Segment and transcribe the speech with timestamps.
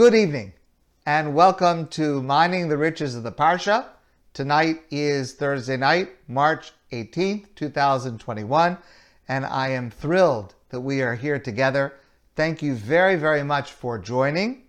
[0.00, 0.54] Good evening
[1.04, 3.84] and welcome to Mining the Riches of the Parsha.
[4.32, 8.78] Tonight is Thursday night, March 18th, 2021,
[9.28, 11.96] and I am thrilled that we are here together.
[12.34, 14.62] Thank you very, very much for joining.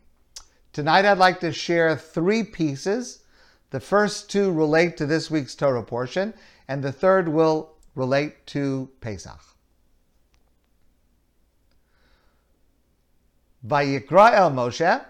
[0.74, 3.24] Tonight I'd like to share three pieces.
[3.70, 6.34] The first two relate to this week's Torah portion,
[6.68, 9.40] and the third will relate to Pesach.
[13.66, 15.06] Vayikra el Moshe.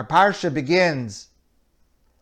[0.00, 1.28] Our parsha begins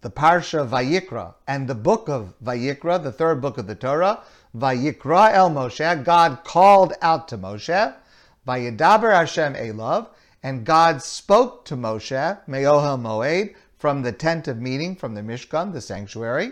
[0.00, 4.24] the parsha Vayikra and the book of Vayikra, the third book of the Torah.
[4.52, 6.04] Vayikra el Moshe.
[6.04, 7.94] God called out to Moshe.
[8.48, 10.08] Vayedaber Hashem Elav.
[10.42, 15.72] And God spoke to Moshe, Me'ohel Moed, from the tent of meeting, from the Mishkan,
[15.72, 16.50] the sanctuary.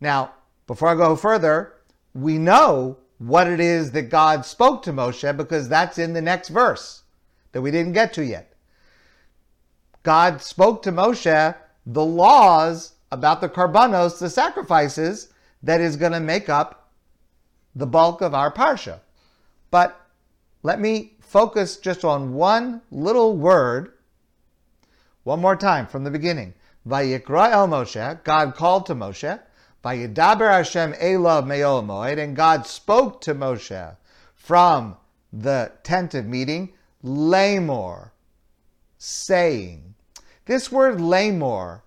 [0.00, 0.32] Now,
[0.66, 1.74] before I go further,
[2.12, 6.48] we know what it is that God spoke to Moshe because that's in the next
[6.48, 7.04] verse
[7.52, 8.54] that we didn't get to yet.
[10.06, 15.32] God spoke to Moshe the laws about the karbanos, the sacrifices
[15.64, 16.92] that is going to make up
[17.74, 19.00] the bulk of our parsha.
[19.72, 20.00] But
[20.62, 23.94] let me focus just on one little word.
[25.24, 26.54] One more time from the beginning.
[26.86, 29.40] Vayikra el Moshe, God called to Moshe.
[29.84, 33.96] Vayidaber Hashem Elav Me'ol Moed, and God spoke to Moshe
[34.36, 34.98] from
[35.32, 38.12] the tent of meeting, Lamor,
[38.98, 39.85] saying.
[40.46, 41.82] This word Lamor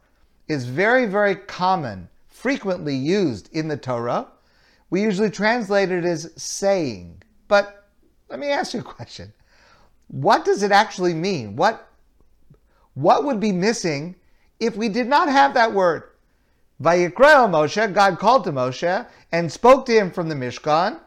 [0.50, 4.28] is very, very common, frequently used in the Torah.
[4.90, 7.24] We usually translate it as saying.
[7.48, 7.88] But
[8.30, 9.34] let me ask you a question.
[10.08, 11.56] What does it actually mean?
[11.56, 11.88] What,
[12.96, 14.16] what would be missing
[14.60, 16.04] if we did not have that word?
[16.82, 21.00] Vayikra Moshe, God called to Moshe and spoke to him from the Mishkan.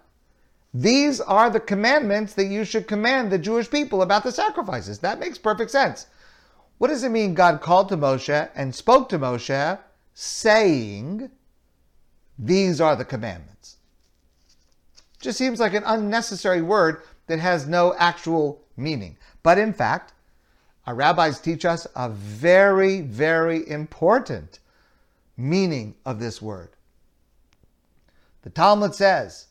[0.72, 4.98] These are the commandments that you should command the Jewish people about the sacrifices.
[5.00, 6.06] That makes perfect sense.
[6.82, 9.78] What does it mean God called to Moshe and spoke to Moshe,
[10.14, 11.30] saying,
[12.36, 13.76] These are the commandments?
[15.20, 19.16] Just seems like an unnecessary word that has no actual meaning.
[19.44, 20.12] But in fact,
[20.84, 24.58] our rabbis teach us a very, very important
[25.36, 26.70] meaning of this word.
[28.42, 29.46] The Talmud says,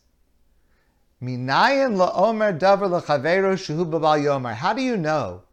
[1.24, 4.54] Minayin la'omer davar l'chaveru shuhu yomer.
[4.54, 5.44] How do you know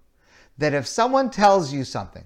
[0.58, 2.24] that if someone tells you something,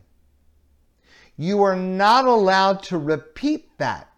[1.36, 4.08] you are not allowed to repeat that?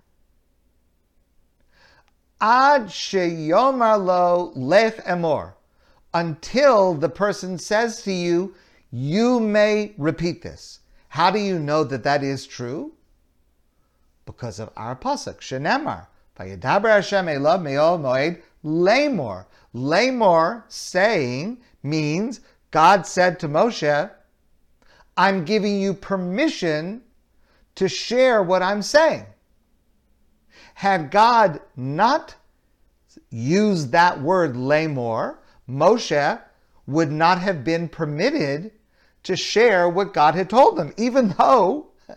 [2.41, 5.54] Ad sheyomar lo lech emor.
[6.12, 8.54] Until the person says to you,
[8.91, 10.81] you may repeat this.
[11.08, 12.92] How do you know that that is true?
[14.26, 15.36] because of our pasuk.
[15.36, 16.06] Shenemar,
[16.38, 19.46] Vayedaber Hashem Elav Me'ol Moed Lamor.
[19.75, 22.41] Lamor, saying, means
[22.74, 24.10] God said to Moshe,
[25.16, 27.02] I'm giving you permission
[27.76, 29.26] to share what I'm saying.
[30.74, 32.34] Had God not
[33.30, 35.36] used that word lamor,
[35.70, 36.42] Moshe
[36.88, 38.72] would not have been permitted
[39.22, 41.92] to share what God had told them, even though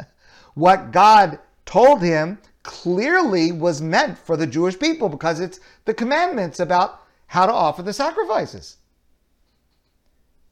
[0.56, 6.60] what God told him clearly was meant for the Jewish people because it's the commandments
[6.60, 8.78] about how to offer the sacrifices.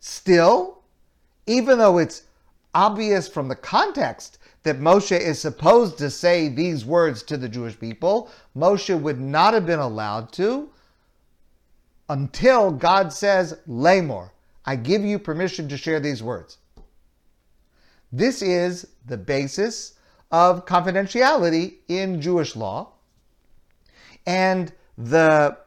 [0.07, 0.83] Still,
[1.47, 2.25] even though it's
[2.75, 7.79] obvious from the context that Moshe is supposed to say these words to the Jewish
[7.79, 10.69] people, Moshe would not have been allowed to
[12.07, 14.29] until God says, Lamor,
[14.63, 16.59] I give you permission to share these words.
[18.11, 19.95] This is the basis
[20.31, 22.91] of confidentiality in Jewish law.
[24.27, 25.57] And the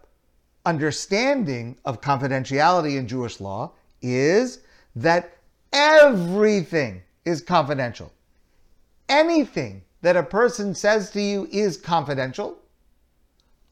[0.65, 3.73] understanding of confidentiality in Jewish law
[4.03, 4.61] is
[4.97, 5.37] that
[5.73, 8.13] everything is confidential.
[9.09, 12.59] Anything that a person says to you is confidential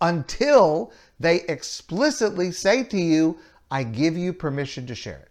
[0.00, 3.38] until they explicitly say to you,
[3.70, 5.30] I give you permission to share it.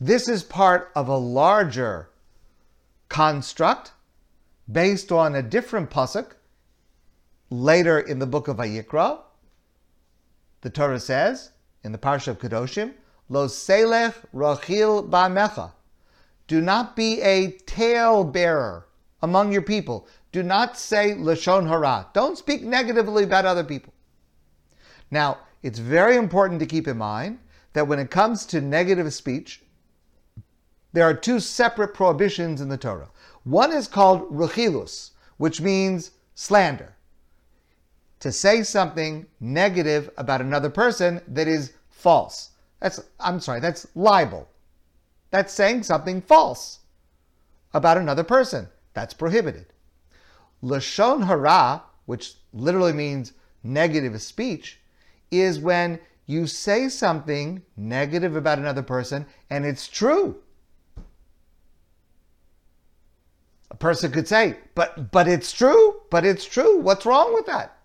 [0.00, 2.10] This is part of a larger
[3.08, 3.92] construct
[4.70, 6.32] based on a different pasuk
[7.50, 9.20] later in the book of Vayikra.
[10.62, 11.52] The Torah says
[11.86, 12.92] in the parsha of Kedoshim,
[13.30, 15.72] "Lo selech rachil ba'mecha."
[16.46, 18.86] Do not be a tale bearer
[19.22, 20.06] among your people.
[20.32, 22.08] Do not say lashon hara.
[22.12, 23.94] Don't speak negatively about other people.
[25.10, 27.38] Now, it's very important to keep in mind
[27.72, 29.62] that when it comes to negative speech,
[30.92, 33.10] there are two separate prohibitions in the Torah.
[33.44, 36.94] One is called ruchilus, which means slander.
[38.20, 41.72] To say something negative about another person that is
[42.06, 44.48] false, That's I'm sorry, that's libel.
[45.32, 46.78] That's saying something false
[47.74, 48.68] about another person.
[48.94, 49.66] That's prohibited.
[50.62, 53.32] Lashon hara, which literally means
[53.64, 54.78] negative speech,
[55.32, 60.36] is when you say something negative about another person and it's true.
[63.72, 66.78] A person could say, but but it's true, but it's true.
[66.78, 67.76] What's wrong with that?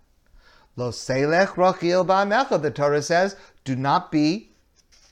[0.77, 4.51] Lo selech the Torah says, do not be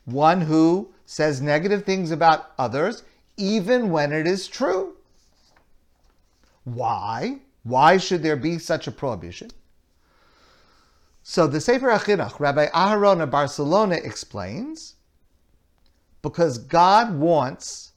[0.06, 3.04] one who says negative things about others,
[3.38, 4.96] even when it is true.
[6.63, 7.40] Why?
[7.63, 9.51] Why should there be such a prohibition?
[11.24, 14.95] So the Sefer HaChinuch, Rabbi Aharon of Barcelona explains,
[16.22, 17.92] because God wants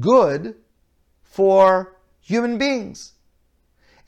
[0.00, 0.54] good
[1.22, 3.12] for human beings.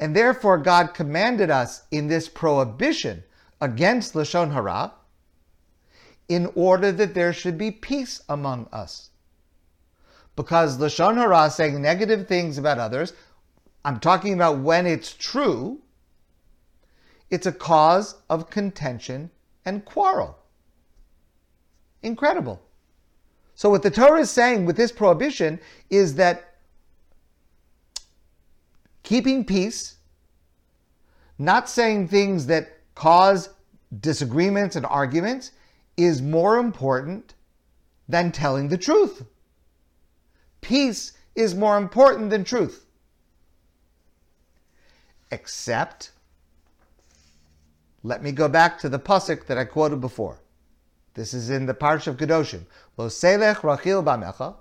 [0.01, 3.25] And therefore, God commanded us in this prohibition
[3.61, 4.93] against Lashon Hara
[6.29, 9.11] in order that there should be peace among us.
[10.37, 13.13] Because Lashon Hara, saying negative things about others,
[13.85, 15.81] I'm talking about when it's true,
[17.31, 19.31] it's a cause of contention
[19.65, 20.39] and quarrel.
[22.03, 22.61] Incredible.
[23.55, 25.59] So, what the Torah is saying with this prohibition
[25.91, 26.55] is that
[29.03, 29.97] keeping peace,
[31.39, 33.49] not saying things that cause
[34.01, 35.51] disagreements and arguments,
[35.99, 37.35] is more important
[38.09, 39.27] than telling the truth.
[40.61, 42.87] Peace is more important than truth.
[45.31, 46.13] Except,
[48.03, 50.41] let me go back to the pasuk that I quoted before.
[51.15, 52.65] This is in the Parsha of Kedoshim.
[52.97, 54.55] Lo selech rachil bamecha,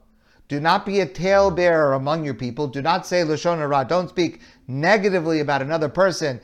[0.47, 2.67] do not be a talebearer among your people.
[2.67, 3.85] Do not say Lashon Hara.
[3.87, 6.39] Don't speak negatively about another person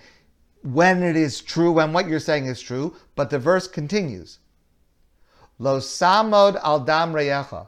[0.62, 2.96] when it is true, when what you're saying is true.
[3.16, 4.40] But the verse continues.
[5.60, 7.68] Lo samod al dam reyecha.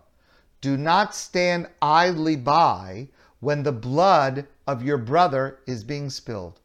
[0.62, 3.10] Do not stand idly by
[3.40, 6.60] when the blood of your brother is being spilled.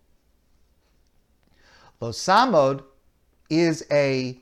[2.01, 2.83] Lo samod
[3.51, 4.41] is a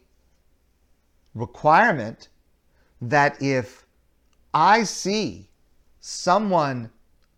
[1.34, 2.28] requirement
[3.00, 3.86] that if
[4.54, 5.50] I see
[6.00, 6.90] someone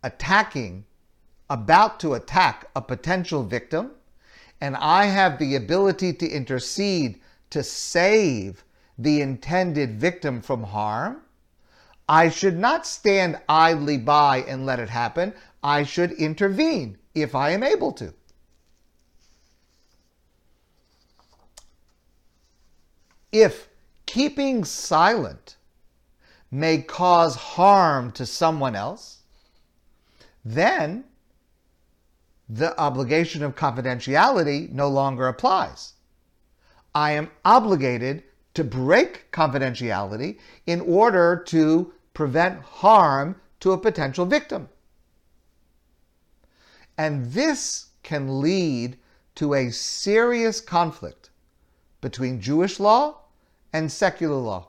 [0.02, 0.84] attacking,
[1.48, 3.90] about to attack a potential victim,
[4.60, 7.20] and I have the ability to intercede
[7.50, 8.64] to save
[9.00, 11.22] the intended victim from harm,
[12.06, 15.32] I should not stand idly by and let it happen.
[15.62, 18.12] I should intervene if I am able to.
[23.32, 23.68] If
[24.04, 25.56] keeping silent
[26.50, 29.20] may cause harm to someone else,
[30.44, 31.04] then
[32.48, 35.92] the obligation of confidentiality no longer applies.
[36.92, 38.24] I am obligated
[38.54, 44.68] to break confidentiality in order to prevent harm to a potential victim.
[46.98, 48.98] And this can lead
[49.36, 51.30] to a serious conflict
[52.00, 53.22] between Jewish law
[53.72, 54.68] and secular law.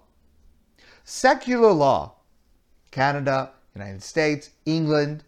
[1.04, 2.16] Secular law,
[2.92, 5.24] Canada, United States, England,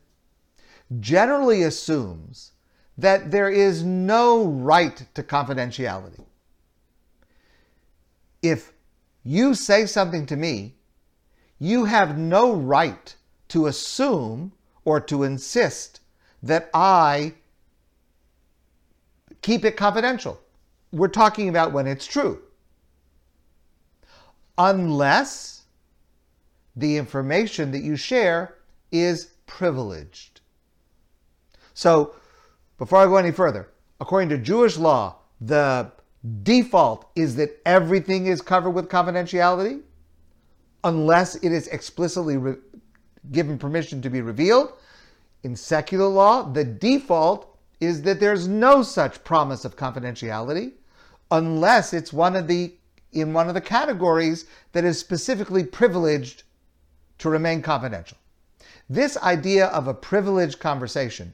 [1.00, 2.52] generally assumes
[2.98, 6.24] that there is no right to confidentiality.
[8.44, 8.74] If
[9.24, 10.76] you say something to me,
[11.58, 13.16] you have no right
[13.48, 14.52] to assume
[14.84, 16.02] or to insist
[16.44, 17.36] that I
[19.42, 20.42] keep it confidential.
[20.92, 22.42] We're talking about when it's true.
[24.58, 25.64] Unless
[26.76, 28.56] the information that you share
[28.92, 30.42] is privileged.
[31.74, 32.14] So,
[32.78, 33.70] before I go any further,
[34.02, 35.92] according to Jewish law, the
[36.44, 39.82] default is that everything is covered with confidentiality
[40.84, 42.56] unless it is explicitly re-
[43.32, 44.74] given permission to be revealed.
[45.44, 50.74] In secular law, the default is that there's no such promise of confidentiality
[51.32, 52.74] unless it's one of the
[53.12, 56.44] in one of the categories that is specifically privileged
[57.20, 58.18] to remain confidential.
[58.90, 61.34] This idea of a privileged conversation,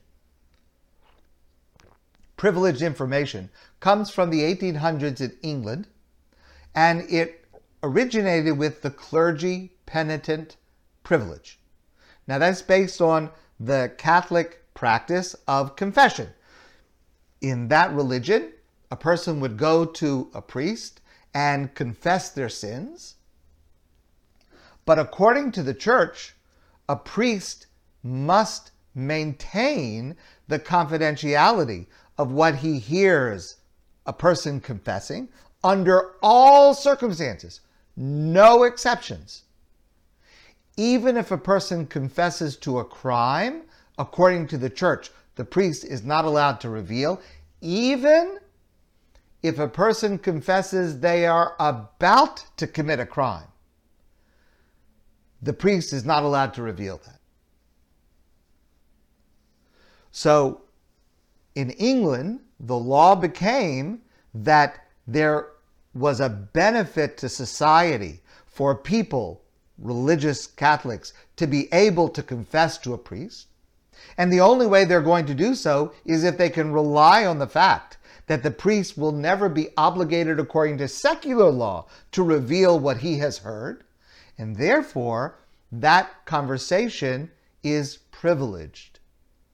[2.40, 5.88] privileged information, comes from the 1800s in England,
[6.74, 7.46] and it
[7.84, 10.58] originated with the clergy penitent
[11.04, 11.60] privilege.
[12.26, 13.30] Now, that's based on
[13.60, 16.30] the Catholic practice of confession.
[17.42, 18.54] In that religion,
[18.90, 21.02] a person would go to a priest
[21.36, 23.18] and confess their sins
[24.90, 26.34] but according to the church,
[26.88, 27.68] a priest
[28.02, 30.16] must maintain
[30.48, 31.86] the confidentiality
[32.20, 33.56] of what he hears
[34.06, 35.30] a person confessing
[35.64, 37.62] under all circumstances,
[37.96, 39.44] no exceptions.
[40.76, 43.64] Even if a person confesses to a crime,
[43.98, 47.22] according to the church, the priest is not allowed to reveal,
[47.62, 48.38] even
[49.42, 53.48] if a person confesses they are about to commit a crime.
[55.42, 57.20] The priest is not allowed to reveal that.
[60.12, 60.64] So
[61.60, 64.02] in England, the law became
[64.34, 65.48] that there
[65.94, 69.42] was a benefit to society for people,
[69.78, 73.48] religious Catholics, to be able to confess to a priest.
[74.18, 77.40] And the only way they're going to do so is if they can rely on
[77.40, 77.98] the fact
[78.28, 83.18] that the priest will never be obligated according to secular law to reveal what he
[83.18, 83.84] has heard.
[84.38, 85.40] And therefore,
[85.74, 87.32] that conversation
[87.64, 89.00] is privileged,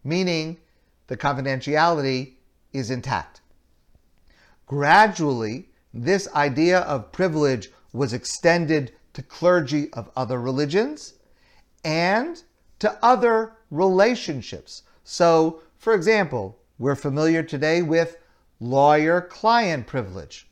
[0.03, 0.57] meaning
[1.07, 2.33] the confidentiality
[2.73, 3.41] is intact.
[4.65, 11.13] Gradually, this idea of privilege was extended to clergy of other religions
[11.83, 12.43] and
[12.79, 14.83] to other relationships.
[15.03, 18.17] So, for example, we're familiar today with
[18.59, 20.47] lawyer client privilege,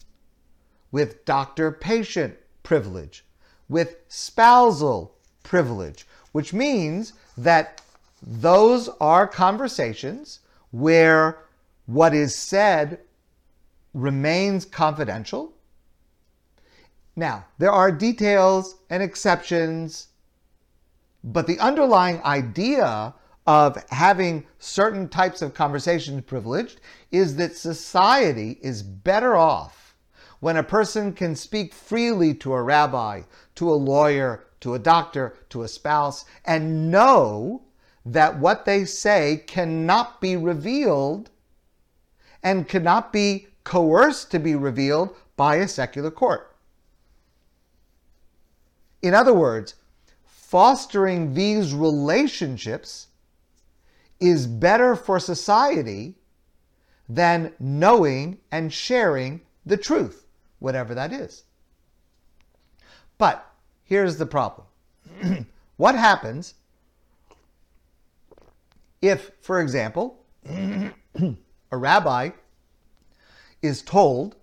[0.91, 3.25] with doctor patient privilege,
[3.67, 7.81] with spousal privilege, which means that
[8.22, 10.39] those are conversations
[10.74, 11.38] where
[11.86, 13.00] what is said
[13.94, 15.53] remains confidential.
[17.15, 20.08] Now, there are details and exceptions,
[21.24, 23.13] but the underlying idea
[23.46, 29.96] of having certain types of conversations privileged is that society is better off
[30.39, 33.22] when a person can speak freely to a rabbi,
[33.53, 37.62] to a lawyer, to a doctor, to a spouse, and know
[38.05, 41.29] that what they say cannot be revealed
[42.41, 46.55] and cannot be coerced to be revealed by a secular court.
[49.01, 49.75] In other words,
[50.25, 53.07] fostering these relationships
[54.19, 56.15] is better for society
[57.10, 60.25] than knowing and sharing the truth,
[60.60, 61.43] whatever that is.
[63.17, 63.45] But
[63.83, 64.67] here's the problem
[65.77, 66.55] what happens
[69.03, 72.29] if, for example, a rabbi
[73.62, 74.38] is told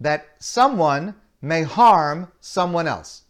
[0.00, 3.22] that someone may harm someone else.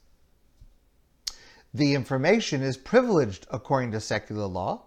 [1.75, 4.85] The information is privileged according to secular law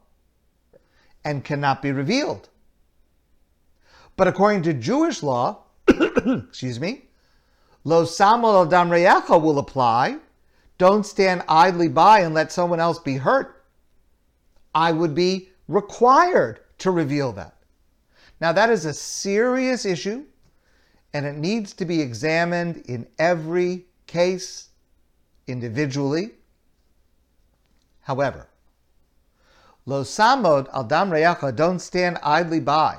[1.24, 2.50] and cannot be revealed.
[4.18, 7.10] But according to Jewish law, excuse me,
[7.84, 10.18] lo samod al dam reyacha will apply.
[10.80, 13.64] Don't stand idly by and let someone else be hurt.
[14.74, 17.56] I would be required to reveal that.
[18.40, 20.26] Now, that is a serious issue
[21.14, 24.68] and it needs to be examined in every case
[25.48, 26.32] individually.
[28.02, 28.48] However,
[29.86, 32.98] lo samod al dam reyacha, don't stand idly by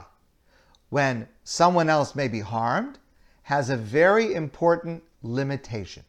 [0.89, 2.99] when someone else may be harmed,
[3.43, 6.03] has a very important limitation.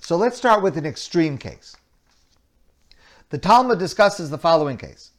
[0.00, 1.76] So let's start with an extreme case.
[3.36, 5.10] The Talmud discusses the following case.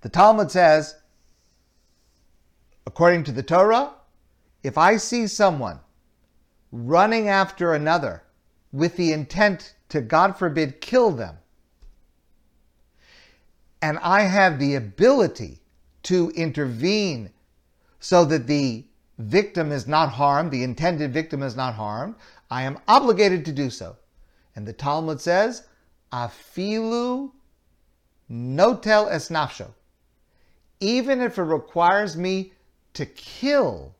[0.00, 0.96] The Talmud says,
[2.88, 3.92] according to the Torah,
[4.64, 5.78] if I see someone
[6.72, 8.24] running after another
[8.72, 11.36] with the intent to, God forbid, kill them,
[13.80, 15.60] and I have the ability
[16.02, 17.30] to intervene
[18.00, 18.86] so that the
[19.18, 22.16] victim is not harmed, the intended victim is not harmed,
[22.50, 23.94] I am obligated to do so.
[24.56, 25.62] And the Talmud says,
[26.16, 27.30] Afilu
[28.30, 29.68] notel esnafsho.
[30.80, 32.52] Even if it requires me
[32.94, 33.94] to kill,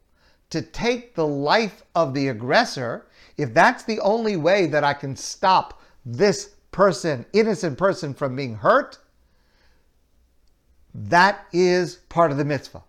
[0.49, 3.07] to take the life of the aggressor,
[3.37, 8.55] if that's the only way that I can stop this person, innocent person, from being
[8.55, 8.99] hurt,
[10.95, 12.83] that is part of the mitzvah.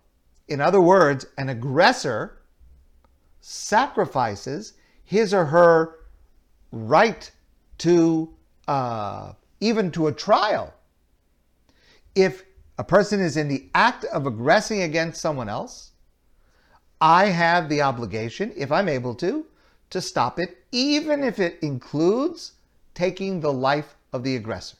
[0.48, 2.38] In other words, an aggressor
[3.40, 4.72] sacrifices
[5.04, 5.96] his or her
[6.72, 7.30] right
[7.78, 8.34] to
[8.68, 10.72] uh, even to a trial.
[12.14, 12.44] If
[12.76, 15.92] a person is in the act of aggressing against someone else,
[17.00, 19.46] I have the obligation, if I'm able to,
[19.90, 22.52] to stop it, even if it includes
[22.94, 24.76] taking the life of the aggressor.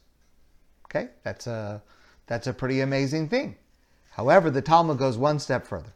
[0.87, 1.83] Okay, that's a
[2.27, 3.57] that's a pretty amazing thing.
[4.11, 5.93] However, the Talmud goes one step further.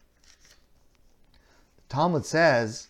[1.76, 2.88] The Talmud says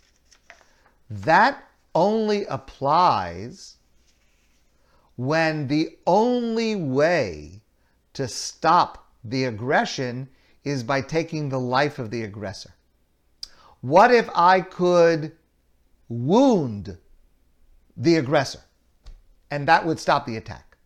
[1.08, 3.76] that only applies
[5.16, 7.62] when the only way
[8.14, 10.28] to stop the aggression
[10.64, 12.74] is by taking the life of the aggressor.
[13.80, 15.32] What if I could
[16.08, 16.96] wound
[17.96, 18.60] the aggressor.
[19.50, 20.76] And that would stop the attack.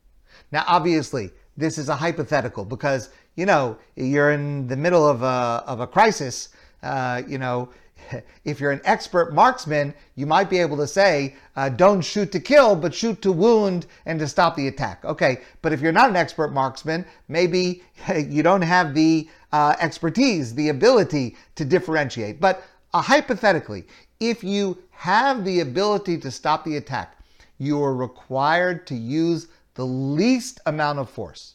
[0.52, 5.64] Now, obviously, this is a hypothetical because, you know, you're in the middle of a,
[5.66, 6.50] of a crisis.
[6.82, 7.70] Uh, you know,
[8.44, 12.40] if you're an expert marksman, you might be able to say, uh, don't shoot to
[12.40, 15.04] kill, but shoot to wound and to stop the attack.
[15.04, 17.82] Okay, but if you're not an expert marksman, maybe
[18.16, 22.40] you don't have the uh, expertise, the ability to differentiate.
[22.40, 22.62] But
[22.92, 23.86] uh, hypothetically,
[24.20, 27.18] if you have the ability to stop the attack,
[27.58, 31.54] you are required to use the least amount of force,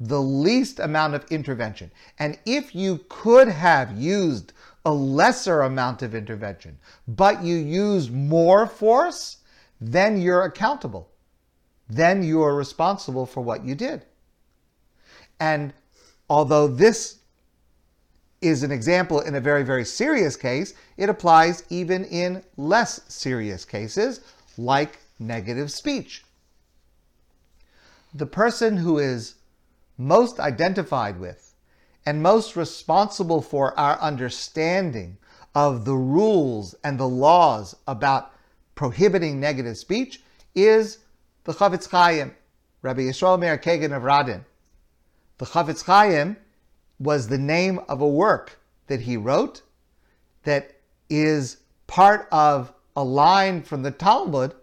[0.00, 1.90] the least amount of intervention.
[2.18, 4.52] And if you could have used
[4.84, 9.38] a lesser amount of intervention, but you use more force,
[9.80, 11.10] then you're accountable.
[11.88, 14.04] Then you are responsible for what you did.
[15.40, 15.72] And
[16.28, 17.18] although this
[18.40, 23.64] is an example in a very, very serious case, it applies even in less serious
[23.64, 24.20] cases,
[24.56, 26.24] like negative speech.
[28.14, 29.34] The person who is
[29.96, 31.47] most identified with
[32.08, 35.18] and most responsible for our understanding
[35.54, 38.32] of the rules and the laws about
[38.74, 40.22] prohibiting negative speech
[40.54, 41.00] is
[41.44, 42.34] the Chafetz Chaim,
[42.80, 44.42] Rabbi Yisrael Meir Kagan of Radin.
[45.36, 46.38] The Chafetz Chaim
[46.98, 49.60] was the name of a work that he wrote
[50.44, 50.76] that
[51.10, 54.54] is part of a line from the Talmud.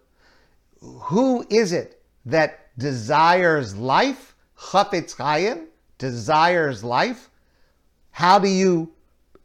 [0.81, 4.33] Who is it that desires life?
[4.57, 5.67] Chafetz Chaim
[5.99, 7.29] desires life.
[8.15, 8.93] How do you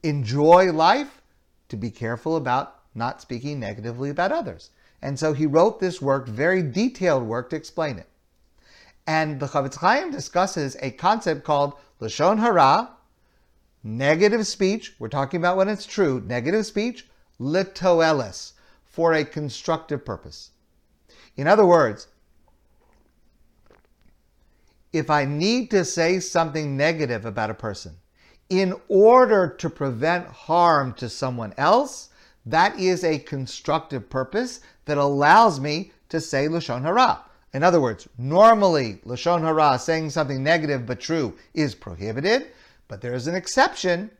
[0.04, 1.22] enjoy life?
[1.70, 4.70] To be careful about not speaking negatively about others.
[5.02, 8.08] And so he wrote this work, very detailed work to explain it.
[9.08, 12.90] And the Chafetz Chaim discusses a concept called Lashon Hara,
[13.82, 17.08] negative speech, we're talking about when it's true, negative speech,
[17.40, 18.52] litoelis,
[18.84, 20.52] for a constructive purpose.
[21.36, 22.06] In other words,
[24.92, 27.96] if I need to say something negative about a person
[28.50, 32.10] in order to prevent harm to someone else,
[32.44, 37.22] that is a constructive purpose that allows me to say Lashon Hara.
[37.54, 42.48] In other words, normally Lashon Hara, saying something negative but true, is prohibited,
[42.88, 44.10] but there is an exception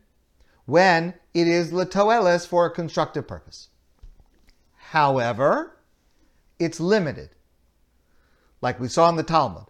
[0.67, 3.69] when it is Latoelis for a constructive purpose.
[4.77, 5.77] However,
[6.59, 7.31] it's limited.
[8.61, 9.65] Like we saw in the Talmud,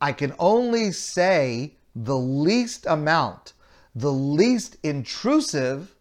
[0.00, 3.54] I can only say the least amount,
[3.96, 5.96] the least intrusive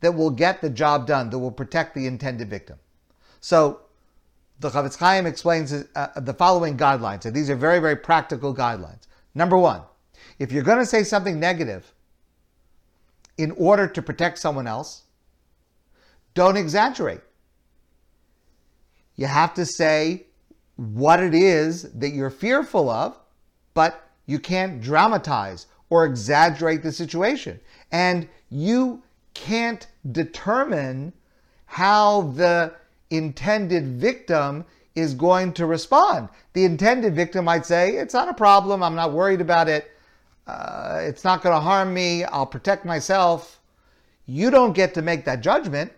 [0.00, 2.78] that will get the job done, that will protect the intended victim.
[3.40, 3.80] So
[4.60, 9.06] the Chafetz Chaim explains uh, the following guidelines, and these are very, very practical guidelines.
[9.34, 9.80] Number one,
[10.38, 11.92] if you're going to say something negative
[13.38, 15.04] in order to protect someone else,
[16.34, 17.20] don't exaggerate.
[19.16, 20.26] You have to say
[20.76, 23.18] what it is that you're fearful of,
[23.74, 27.60] but you can't dramatize or exaggerate the situation.
[27.92, 29.02] And you
[29.34, 31.12] can't determine
[31.66, 32.74] how the
[33.10, 36.28] intended victim is going to respond.
[36.54, 38.82] The intended victim might say, It's not a problem.
[38.82, 39.90] I'm not worried about it.
[40.46, 42.24] Uh, it's not going to harm me.
[42.24, 43.60] I'll protect myself.
[44.26, 45.92] You don't get to make that judgment.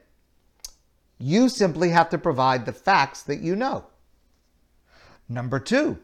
[1.19, 3.87] You simply have to provide the facts that you know.
[5.29, 5.99] Number two,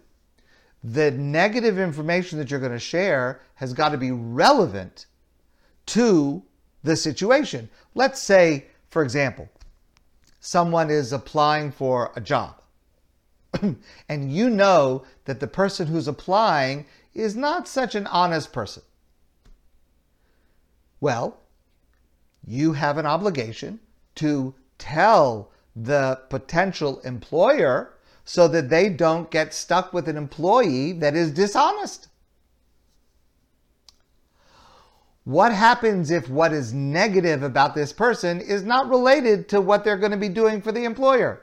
[0.86, 5.06] the negative information that you're going to share has got to be relevant
[5.84, 6.44] to
[6.84, 7.68] the situation.
[7.96, 9.48] Let's say, for example,
[10.38, 12.60] someone is applying for a job.
[14.08, 18.84] and you know that the person who's applying is not such an honest person.
[21.00, 21.40] Well,
[22.46, 23.80] you have an obligation
[24.16, 27.95] to tell the potential employer
[28.26, 32.08] so that they don't get stuck with an employee that is dishonest.
[35.22, 39.96] What happens if what is negative about this person is not related to what they're
[39.96, 41.42] going to be doing for the employer?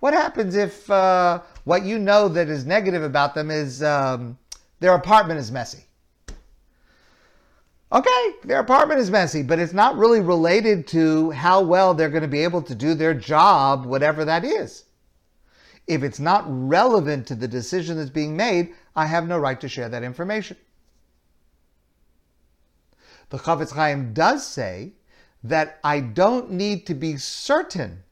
[0.00, 4.38] What happens if uh, what you know that is negative about them is um,
[4.80, 5.84] their apartment is messy?
[7.92, 12.22] Okay, their apartment is messy, but it's not really related to how well they're going
[12.22, 14.84] to be able to do their job, whatever that is.
[15.86, 19.68] If it's not relevant to the decision that's being made, I have no right to
[19.68, 20.56] share that information.
[23.30, 24.92] The Chafetz Chaim does say
[25.42, 28.02] that I don't need to be certain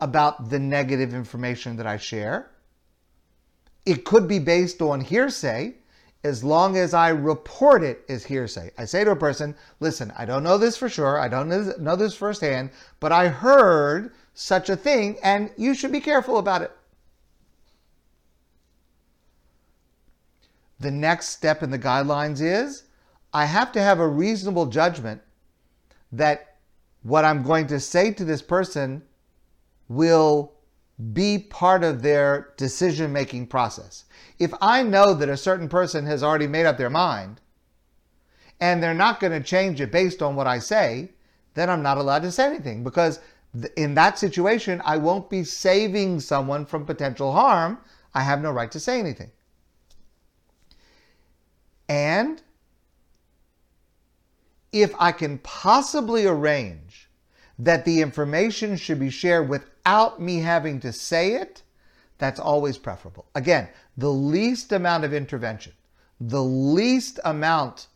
[0.00, 2.50] about the negative information that I share.
[3.86, 5.76] It could be based on hearsay.
[6.24, 8.70] as long as I report it as hearsay.
[8.78, 11.96] I say to a person, listen, I don't know this for sure, I don't know
[11.96, 16.72] this firsthand, but I heard such a thing, and you should be careful about it.
[20.84, 22.82] The next step in the guidelines is
[23.32, 25.22] I have to have a reasonable judgment
[26.12, 26.56] that
[27.02, 29.02] what I'm going to say to this person
[29.88, 30.52] will
[31.14, 34.04] be part of their decision making process.
[34.38, 37.40] If I know that a certain person has already made up their mind
[38.60, 41.12] and they're not going to change it based on what I say,
[41.54, 43.20] then I'm not allowed to say anything because
[43.78, 47.78] in that situation, I won't be saving someone from potential harm.
[48.12, 49.30] I have no right to say anything.
[51.88, 52.42] And
[54.72, 57.08] if I can possibly arrange
[57.58, 61.62] that the information should be shared without me having to say it,
[62.18, 63.26] that's always preferable.
[63.34, 65.72] Again, the least amount of intervention,
[66.20, 67.88] the least amount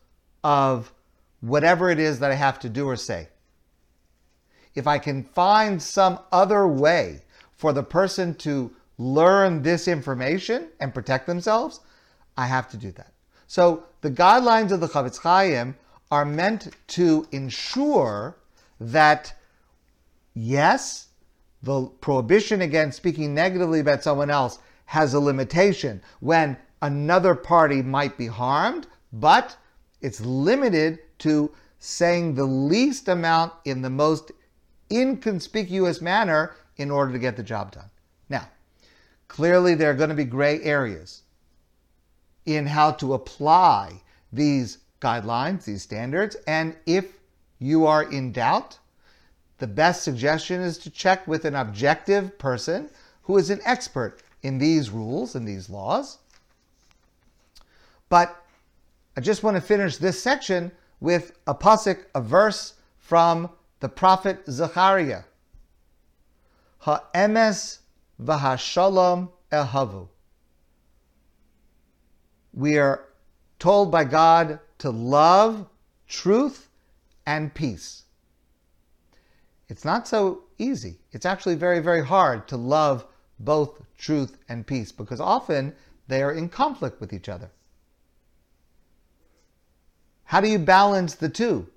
[0.44, 0.92] of
[1.40, 3.28] whatever it is that I have to do or say.
[4.74, 7.22] If I can find some other way
[7.56, 11.80] for the person to learn this information and protect themselves,
[12.36, 13.12] I have to do that.
[13.48, 15.74] So the guidelines of the Chafetz Chaim
[16.10, 18.36] are meant to ensure
[18.78, 19.32] that,
[20.34, 21.08] yes,
[21.62, 28.18] the prohibition against speaking negatively about someone else has a limitation when another party might
[28.18, 29.56] be harmed, but
[30.02, 34.30] it's limited to saying the least amount in the most
[34.92, 37.90] inconspicuous manner in order to get the job done.
[38.28, 38.46] Now,
[39.26, 41.22] clearly there are going to be gray areas
[42.48, 44.00] in how to apply
[44.32, 46.34] these guidelines, these standards.
[46.46, 47.18] And if
[47.58, 48.78] you are in doubt,
[49.58, 52.88] the best suggestion is to check with an objective person
[53.22, 56.18] who is an expert in these rules and these laws.
[58.08, 58.42] But
[59.14, 64.42] I just want to finish this section with a pasuk, a verse from the prophet
[64.48, 65.24] Zechariah.
[66.78, 67.80] Ha'emes
[68.22, 70.08] v'hashalom ehavu.
[72.58, 73.04] We are
[73.60, 75.68] told by God to love
[76.08, 76.68] truth
[77.24, 78.02] and peace.
[79.68, 80.98] It's not so easy.
[81.12, 83.06] It's actually very, very hard to love
[83.38, 85.72] both truth and peace because often
[86.08, 87.52] they are in conflict with each other.
[90.24, 91.68] How do you balance the two?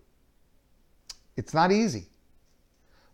[1.37, 2.05] It's not easy.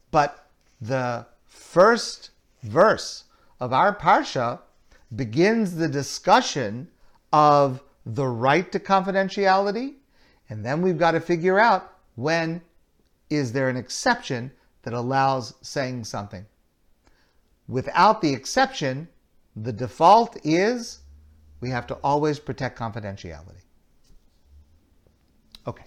[0.10, 0.47] But
[0.80, 2.30] the first
[2.63, 3.25] verse
[3.60, 4.62] of our Parsha
[5.13, 6.88] begins the discussion
[7.34, 9.96] of the right to confidentiality,
[10.50, 12.62] and then we've got to figure out when
[13.30, 14.52] is there an exception
[14.84, 16.46] that allows saying something.
[17.68, 19.10] Without the exception,
[19.56, 21.00] the default is
[21.60, 23.63] we have to always protect confidentiality.
[25.66, 25.84] Okay.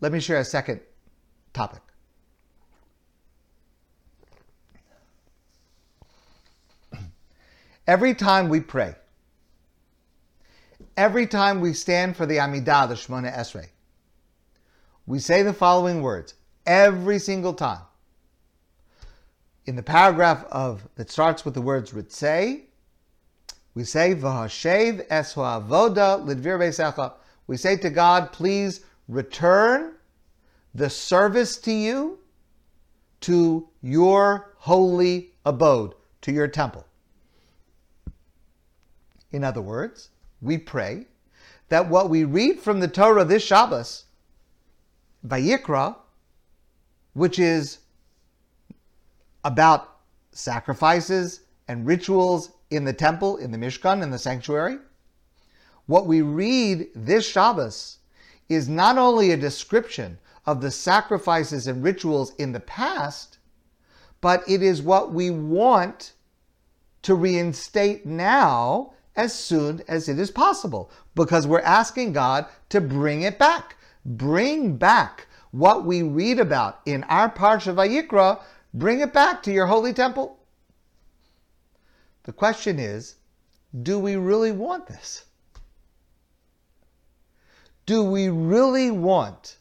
[0.00, 0.80] Let me share a second
[1.52, 1.82] topic.
[7.86, 8.94] Every time we pray,
[10.96, 13.68] every time we stand for the Amidah, the Shemona Esrei,
[15.06, 16.34] we say the following words
[16.66, 17.82] every single time.
[19.66, 22.62] In the paragraph of that starts with the words Ritzei,
[23.74, 27.12] we say V'hashev es avoda lidvir.
[27.46, 29.94] We say to God, please return
[30.74, 32.18] the service to you
[33.20, 36.86] to your holy abode, to your temple.
[39.30, 40.10] In other words,
[40.42, 41.06] we pray
[41.68, 44.04] that what we read from the Torah this Shabbos,
[45.26, 45.96] Vayikra,
[47.14, 47.78] which is
[49.44, 50.00] about
[50.32, 54.78] sacrifices and rituals in the temple, in the Mishkan, in the sanctuary,
[55.86, 57.98] what we read this Shabbos
[58.48, 63.38] is not only a description of the sacrifices and rituals in the past,
[64.20, 66.12] but it is what we want
[67.02, 73.22] to reinstate now as soon as it is possible because we're asking God to bring
[73.22, 73.76] it back.
[74.04, 78.40] Bring back what we read about in our Parsha Vayikra,
[78.74, 80.38] bring it back to your holy temple.
[82.24, 83.16] The question is,
[83.82, 85.24] do we really want this?
[87.84, 89.58] Do we really want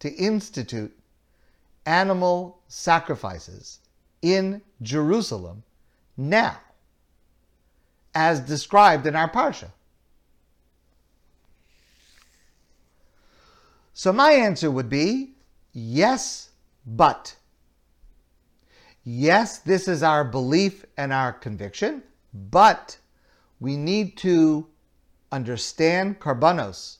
[0.00, 0.96] to institute
[1.86, 3.80] animal sacrifices
[4.22, 5.62] in Jerusalem
[6.16, 6.58] now?
[8.14, 9.70] As described in our Parsha?
[13.92, 15.34] So my answer would be
[15.72, 16.50] yes,
[16.86, 17.36] but.
[19.04, 22.98] Yes, this is our belief and our conviction, but
[23.60, 24.66] we need to
[25.30, 26.98] understand karbanos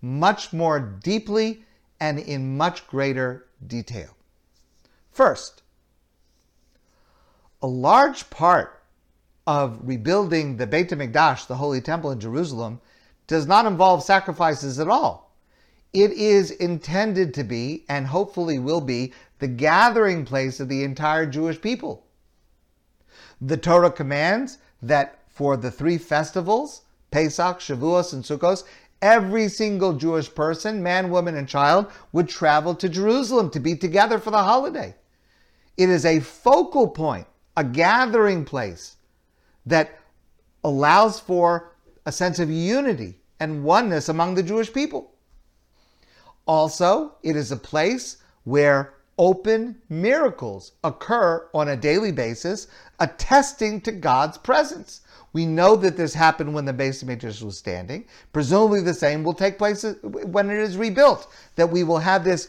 [0.00, 1.64] much more deeply
[1.98, 4.16] and in much greater detail.
[5.10, 5.62] First,
[7.60, 8.79] a large part
[9.46, 12.80] of rebuilding the Beit HaMikdash, the Holy Temple in Jerusalem,
[13.26, 15.34] does not involve sacrifices at all.
[15.92, 21.26] It is intended to be, and hopefully will be, the gathering place of the entire
[21.26, 22.04] Jewish people.
[23.40, 28.62] The Torah commands that for the three festivals, Pesach, Shavuos, and Sukkot,
[29.02, 34.18] every single Jewish person, man, woman, and child, would travel to Jerusalem to be together
[34.18, 34.94] for the holiday.
[35.76, 37.26] It is a focal point,
[37.56, 38.96] a gathering place
[39.70, 39.98] that
[40.62, 41.72] allows for
[42.06, 45.12] a sense of unity and oneness among the Jewish people.
[46.46, 53.92] Also, it is a place where open miracles occur on a daily basis, attesting to
[53.92, 55.02] God's presence.
[55.32, 58.06] We know that this happened when the Beis Hamikdash was standing.
[58.32, 61.32] Presumably, the same will take place when it is rebuilt.
[61.54, 62.48] That we will have this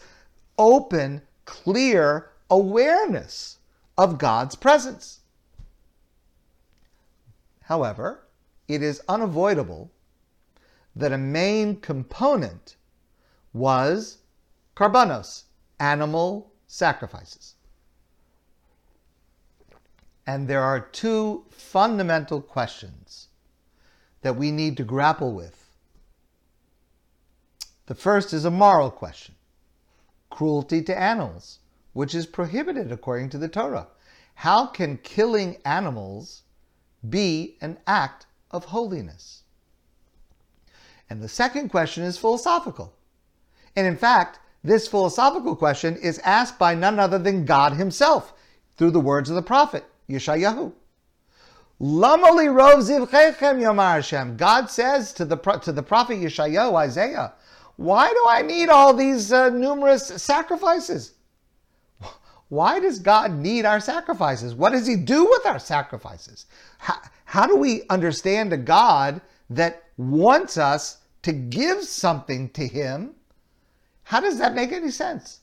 [0.57, 3.59] open, clear awareness
[3.97, 5.20] of God's presence.
[7.63, 8.27] However,
[8.67, 9.91] it is unavoidable
[10.95, 12.75] that a main component
[13.53, 14.19] was
[14.75, 15.43] karbanos,
[15.79, 17.55] animal sacrifices.
[20.25, 23.27] And there are two fundamental questions
[24.21, 25.69] that we need to grapple with.
[27.87, 29.35] The first is a moral question
[30.29, 31.59] cruelty to animals,
[31.93, 33.87] which is prohibited according to the Torah.
[34.35, 36.43] How can killing animals
[37.07, 39.43] be an act of holiness?
[41.09, 42.93] And the second question is philosophical.
[43.75, 48.33] And in fact, this philosophical question is asked by none other than God Himself
[48.77, 50.73] through the words of the prophet Yeshayahu.
[51.81, 54.37] Lamali rov zivchechem yomar Hashem.
[54.37, 57.33] God says to the to the prophet Yeshayahu, Isaiah,
[57.75, 61.13] why do I need all these uh, numerous sacrifices?
[62.51, 64.53] Why does God need our sacrifices?
[64.53, 66.47] What does He do with our sacrifices?
[66.79, 73.15] How, how do we understand a God that wants us to give something to Him?
[74.03, 75.39] How does that make any sense?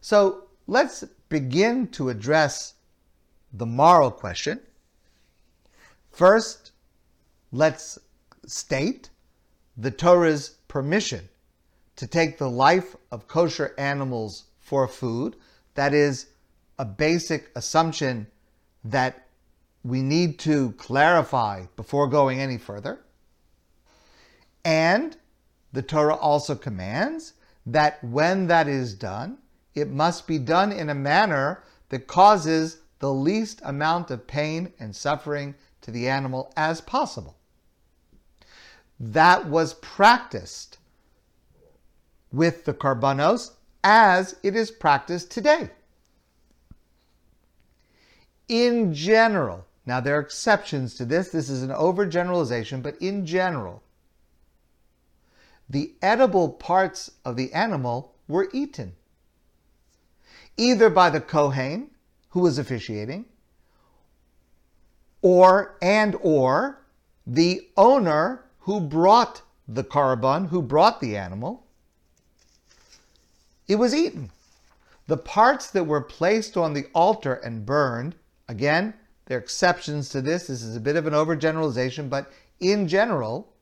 [0.00, 2.74] So let's begin to address
[3.52, 4.60] the moral question.
[6.12, 6.70] First,
[7.50, 7.98] let's
[8.46, 9.10] state
[9.76, 11.28] the Torah's permission
[11.96, 15.36] to take the life of kosher animals for food.
[15.74, 16.28] That is
[16.78, 18.28] a basic assumption
[18.84, 19.28] that
[19.84, 23.00] we need to clarify before going any further.
[24.64, 25.16] And
[25.72, 27.34] the Torah also commands
[27.66, 29.38] that when that is done,
[29.74, 34.94] it must be done in a manner that causes the least amount of pain and
[34.94, 37.36] suffering to the animal as possible.
[39.00, 40.78] That was practiced
[42.30, 43.52] with the karbanos
[43.84, 45.70] as it is practiced today.
[48.48, 53.82] In general, now there are exceptions to this, this is an overgeneralization, but in general,
[55.68, 58.94] the edible parts of the animal were eaten
[60.56, 61.90] either by the Kohen
[62.30, 63.24] who was officiating
[65.22, 66.82] or and or
[67.26, 71.61] the owner who brought the korban, who brought the animal,
[73.72, 74.30] it was eaten.
[75.06, 78.14] The parts that were placed on the altar and burned,
[78.46, 78.92] again,
[79.26, 80.46] there are exceptions to this.
[80.46, 82.30] This is a bit of an overgeneralization, but
[82.60, 83.52] in general,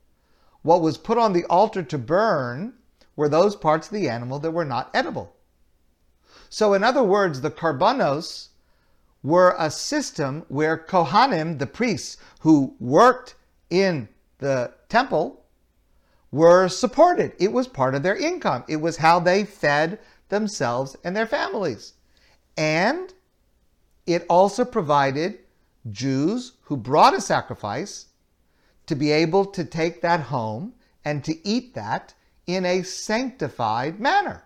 [0.63, 2.73] what was put on the altar to burn
[3.15, 5.33] were those parts of the animal that were not edible.
[6.49, 8.49] So, in other words, the karbanos
[9.23, 13.35] were a system where Kohanim, the priests who worked
[13.69, 15.40] in the temple,
[16.31, 17.33] were supported.
[17.39, 21.93] It was part of their income, it was how they fed themselves and their families.
[22.57, 23.13] And
[24.05, 25.39] it also provided
[25.89, 28.07] Jews who brought a sacrifice
[28.87, 32.13] to be able to take that home and to eat that
[32.47, 34.43] in a sanctified manner.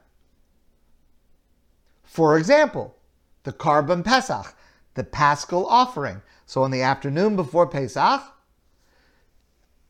[2.04, 2.96] For example,
[3.44, 4.56] the Korban Pesach,
[4.94, 6.22] the Paschal offering.
[6.46, 8.22] So on the afternoon before Pesach,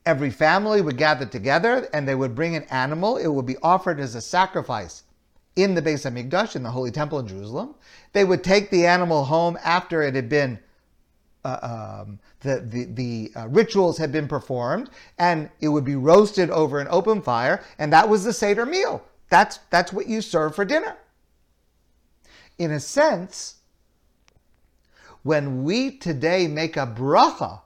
[0.05, 3.17] every family would gather together and they would bring an animal.
[3.17, 5.03] It would be offered as a sacrifice
[5.55, 7.75] in the Beis Hamikdash, in the Holy Temple in Jerusalem.
[8.13, 10.59] They would take the animal home after it had been
[11.43, 14.89] uh, um, the the, the uh, rituals had been performed,
[15.19, 19.03] and it would be roasted over an open fire, and that was the Seder meal.
[19.29, 20.97] That's that's what you serve for dinner
[22.57, 23.55] in a sense,
[25.23, 27.61] when we today make a bracha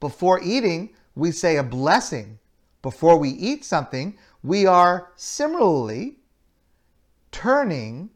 [0.00, 2.38] before eating, we say a blessing
[2.80, 6.18] before we eat something, we are similarly
[7.32, 8.10] turning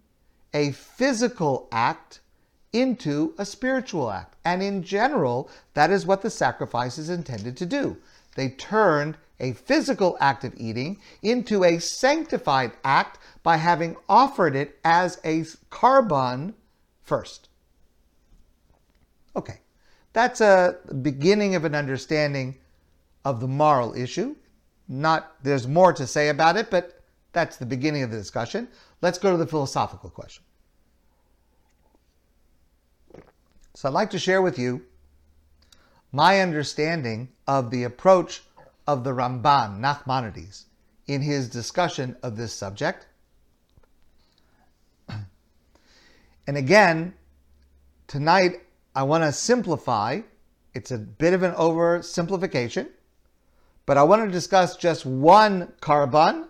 [0.54, 2.20] a physical act
[2.72, 4.36] into a spiritual act.
[4.44, 7.96] And in general, that is what the sacrifice is intended to do.
[8.36, 14.78] They turned a physical act of eating into a sanctified act by having offered it
[14.84, 16.54] as a korban
[17.02, 17.48] first.
[19.34, 19.60] Okay,
[20.12, 22.56] that's a beginning of an understanding
[23.24, 24.36] of the moral issue.
[24.88, 28.68] Not there's more to say about it, but that's the beginning of the discussion.
[29.00, 30.44] Let's go to the philosophical question.
[33.74, 34.82] So I'd like to share with you
[36.12, 38.42] my understanding of the approach
[38.86, 40.64] of the Ramban, Nachmanides,
[41.06, 43.06] in his discussion of this subject.
[46.46, 47.14] And again,
[48.08, 48.62] tonight
[48.94, 50.22] I want to simplify.
[50.74, 52.88] It's a bit of an oversimplification,
[53.86, 56.46] but I want to discuss just one korban,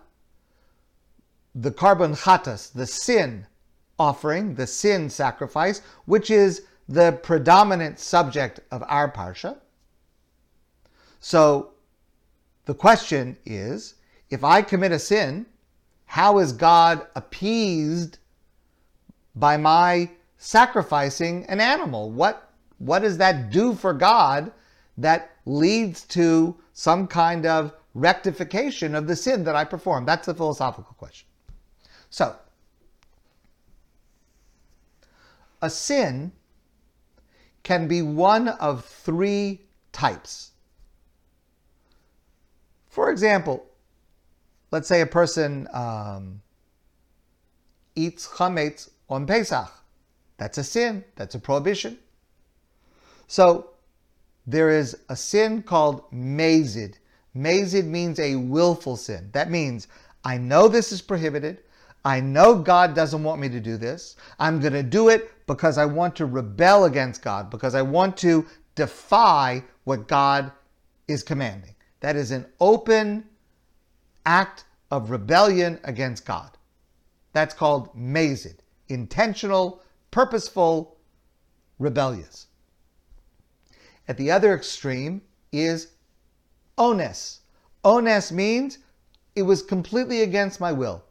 [1.55, 3.47] the korban chatas, the sin
[3.99, 9.57] offering, the sin sacrifice, which is the predominant subject of our parsha.
[11.19, 11.71] So
[12.65, 13.95] the question is
[14.29, 15.45] if I commit a sin,
[16.05, 18.19] how is God appeased
[19.35, 22.11] by my sacrificing an animal?
[22.11, 24.51] What, what does that do for God
[24.97, 30.05] that leads to some kind of rectification of the sin that I perform?
[30.05, 31.27] That's the philosophical question.
[32.09, 32.35] So,
[35.61, 36.31] a sin
[37.63, 40.51] can be one of three types.
[42.89, 43.65] For example,
[44.71, 46.41] let's say a person um,
[47.95, 49.71] eats chametz on Pesach.
[50.37, 51.05] That's a sin.
[51.15, 51.97] That's a prohibition.
[53.27, 53.72] So
[54.45, 56.95] there is a sin called mazid.
[57.35, 59.29] Mazid means a willful sin.
[59.31, 59.87] That means
[60.23, 61.59] I know this is prohibited.
[62.05, 64.17] I know God doesn't want me to do this.
[64.39, 68.17] I'm going to do it because I want to rebel against God, because I want
[68.17, 70.51] to defy what God
[71.07, 71.75] is commanding.
[72.01, 73.25] That is an open
[74.25, 76.57] act of rebellion against God.
[77.31, 78.57] That's called mazid,
[78.89, 80.97] intentional, purposeful,
[81.79, 82.47] rebellious.
[84.07, 85.87] At the other extreme is
[86.77, 87.39] ones.
[87.83, 88.79] Ones means
[89.35, 91.03] it was completely against my will.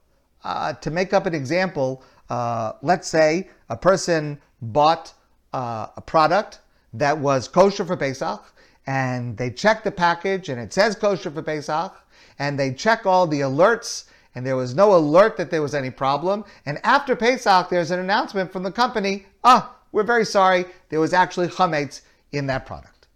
[0.45, 5.13] Uh, to make up an example, uh, let's say a person bought
[5.53, 6.61] uh, a product
[6.93, 8.43] that was kosher for Pesach,
[8.87, 11.95] and they check the package and it says kosher for Pesach,
[12.39, 15.91] and they check all the alerts, and there was no alert that there was any
[15.91, 16.45] problem.
[16.67, 21.13] And after Pesach, there's an announcement from the company, ah, we're very sorry, there was
[21.13, 22.01] actually chametz
[22.33, 23.07] in that product.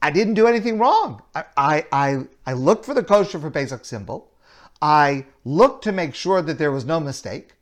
[0.00, 1.22] I didn't do anything wrong.
[1.34, 4.32] I, I, I, I looked for the kosher for Pesach symbol.
[4.80, 7.54] I looked to make sure that there was no mistake.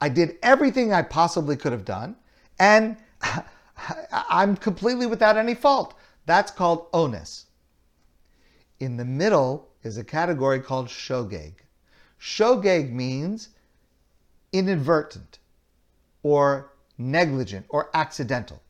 [0.00, 2.16] I did everything I possibly could have done,
[2.58, 2.96] and
[4.10, 5.94] I'm completely without any fault.
[6.24, 7.46] That's called onus.
[8.80, 11.54] In the middle is a category called shogeg.
[12.20, 13.50] Shogeg means
[14.52, 15.38] inadvertent
[16.22, 18.62] or negligent or accidental.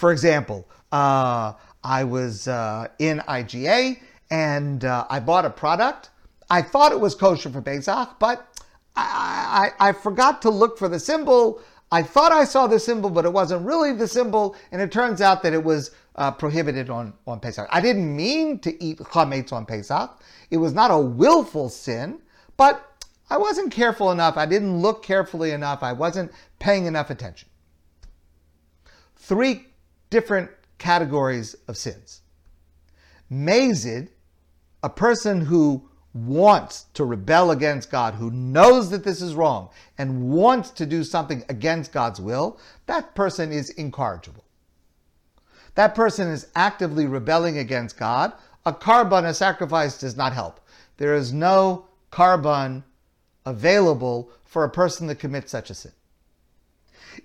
[0.00, 1.52] For example, uh,
[1.84, 6.08] I was uh, in IGA and uh, I bought a product.
[6.48, 8.48] I thought it was kosher for Pesach, but
[8.96, 11.60] I, I, I, forgot to look for the symbol.
[11.92, 15.20] I thought I saw the symbol, but it wasn't really the symbol, and it turns
[15.20, 17.68] out that it was uh, prohibited on, on Pesach.
[17.70, 20.18] I didn't mean to eat chametz on Pesach.
[20.50, 22.22] It was not a willful sin,
[22.56, 24.38] but I wasn't careful enough.
[24.38, 25.82] I didn't look carefully enough.
[25.82, 27.50] I wasn't paying enough attention.
[29.14, 29.66] Three
[30.10, 32.20] different categories of sins.
[33.30, 34.08] Mazid
[34.82, 40.30] a person who wants to rebel against God, who knows that this is wrong, and
[40.30, 44.44] wants to do something against God's will, that person is incorrigible.
[45.76, 48.32] That person is actively rebelling against God.
[48.66, 50.60] A korban, a sacrifice, does not help.
[50.96, 52.82] There is no korban
[53.46, 55.92] available for a person that commits such a sin.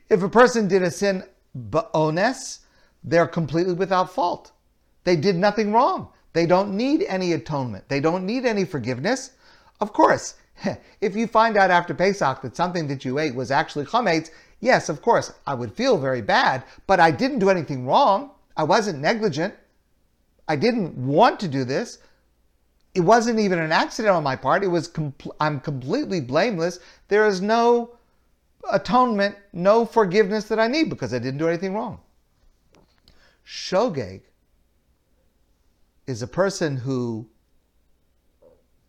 [0.09, 1.24] If a person did a sin
[1.57, 2.59] ba'ones,
[3.06, 4.51] they're completely without fault.
[5.03, 6.10] They did nothing wrong.
[6.34, 7.88] They don't need any atonement.
[7.88, 9.32] They don't need any forgiveness.
[9.80, 10.36] Of course,
[11.01, 14.89] if you find out after Pesach that something that you ate was actually chametz, yes,
[14.89, 18.32] of course, I would feel very bad, but I didn't do anything wrong.
[18.58, 19.53] I wasn't negligent.
[20.47, 21.99] I didn't want to do this.
[22.95, 24.64] It wasn't even an accident on my part.
[24.64, 24.89] It was
[25.39, 26.80] I'm completely blameless.
[27.08, 27.97] There is no
[28.72, 31.99] atonement, no forgiveness that I need because I didn't do anything wrong.
[33.46, 34.22] Shogeg
[36.08, 37.28] is a person who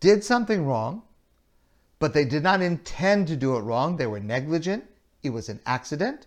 [0.01, 1.03] did something wrong,
[1.99, 3.97] but they did not intend to do it wrong.
[3.97, 4.85] They were negligent.
[5.23, 6.27] It was an accident.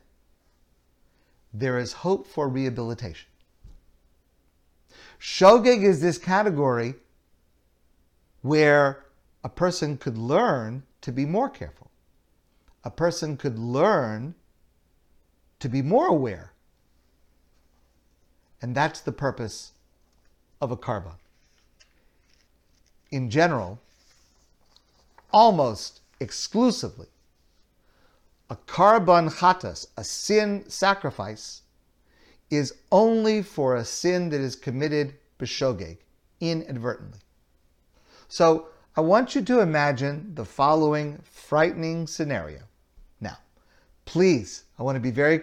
[1.54, 3.30] There is hope for rehabilitation.
[5.20, 6.96] Shogeg is this category
[8.42, 9.06] where
[9.44, 11.92] a person could learn to be more careful.
[12.84, 14.36] A person could learn
[15.60, 16.54] to be more aware.
[18.62, 19.72] And that's the purpose
[20.62, 21.16] of a korban.
[23.12, 23.80] In general,
[25.32, 27.08] almost exclusively,
[28.50, 31.62] a korban chatas, a sin sacrifice,
[32.50, 35.98] is only for a sin that is committed b'shogeg,
[36.40, 37.20] inadvertently.
[38.28, 42.62] So I want you to imagine the following frightening scenario.
[43.22, 43.38] Now,
[44.06, 45.42] please, I want to be very,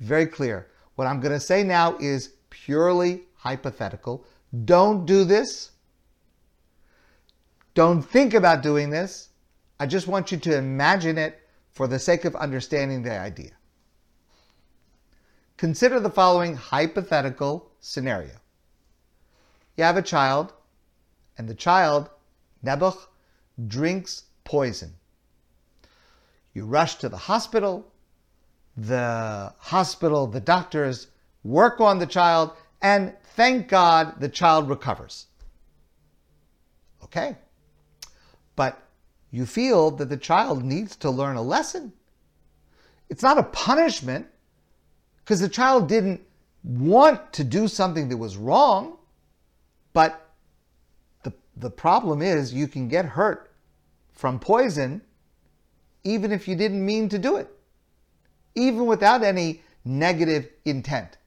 [0.00, 0.68] very clear.
[0.94, 2.34] What I'm going to say now is
[2.64, 4.24] purely hypothetical.
[4.64, 5.70] Don't do this.
[7.74, 9.28] Don't think about doing this.
[9.78, 11.40] I just want you to imagine it
[11.70, 13.52] for the sake of understanding the idea.
[15.56, 18.36] Consider the following hypothetical scenario.
[19.76, 20.52] You have a child,
[21.36, 22.10] and the child,
[22.64, 22.98] Nebuch,
[23.66, 24.94] drinks poison.
[26.52, 27.92] You rush to the hospital.
[28.76, 31.08] The hospital, the doctors
[31.44, 35.26] work on the child, and thank God the child recovers.
[37.04, 37.36] Okay.
[38.56, 38.82] But
[39.30, 41.92] you feel that the child needs to learn a lesson.
[43.08, 44.26] It's not a punishment
[45.18, 46.20] because the child didn't
[46.64, 48.98] want to do something that was wrong,
[49.92, 50.32] but
[51.22, 53.50] the, the problem is you can get hurt
[54.12, 55.02] from poison
[56.04, 57.48] even if you didn't mean to do it,
[58.54, 61.18] even without any negative intent.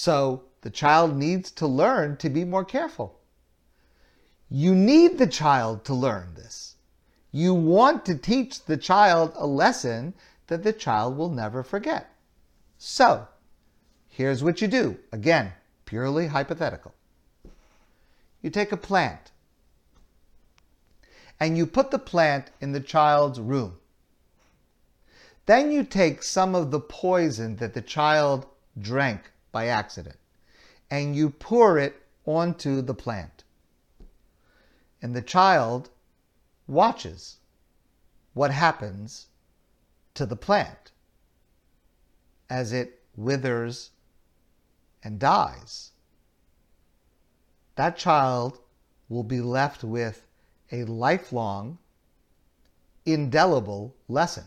[0.00, 3.18] So the child needs to learn to be more careful.
[4.48, 6.76] You need the child to learn this.
[7.32, 10.14] You want to teach the child a lesson
[10.46, 12.14] that the child will never forget.
[12.78, 13.26] So,
[14.06, 14.98] here's what you do.
[15.10, 15.52] Again,
[15.84, 16.94] purely hypothetical.
[18.40, 19.32] You take a plant
[21.40, 23.80] and you put the plant in the child's room.
[25.46, 28.46] Then you take some of the poison that the child
[28.80, 30.16] drank by accident
[30.88, 33.42] and you pour it onto the plant.
[35.02, 35.90] And the child
[36.68, 37.38] watches
[38.34, 39.26] what happens
[40.14, 40.92] to the plant
[42.48, 43.90] as it withers
[45.02, 45.90] and dies.
[47.74, 48.60] That child
[49.08, 50.24] will be left with
[50.70, 51.78] a lifelong,
[53.04, 54.44] indelible lesson.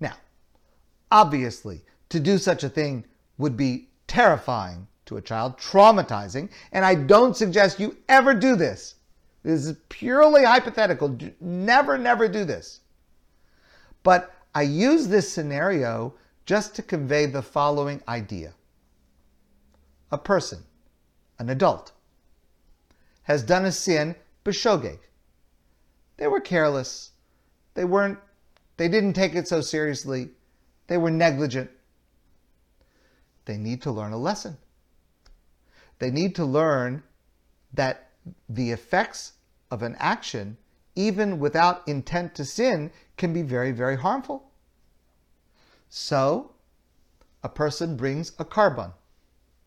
[0.00, 0.16] Now,
[1.10, 3.04] obviously, to do such a thing
[3.38, 8.96] would be terrifying to a child, traumatizing, and I don't suggest you ever do this.
[9.42, 11.16] This is purely hypothetical.
[11.40, 12.80] Never, never do this.
[14.02, 16.14] But I use this scenario
[16.46, 18.54] just to convey the following idea.
[20.12, 20.64] A person,
[21.38, 21.92] an adult,
[23.22, 24.98] has done a sin, b'shogeg.
[26.16, 27.12] They were careless.
[27.74, 28.18] They weren't,
[28.76, 30.30] they didn't take it so seriously.
[30.90, 31.70] They were negligent.
[33.44, 34.56] They need to learn a lesson.
[36.00, 37.04] They need to learn
[37.72, 38.10] that
[38.48, 39.34] the effects
[39.70, 40.56] of an action,
[40.96, 44.50] even without intent to sin, can be very, very harmful.
[45.88, 46.54] So,
[47.44, 48.92] a person brings a korban,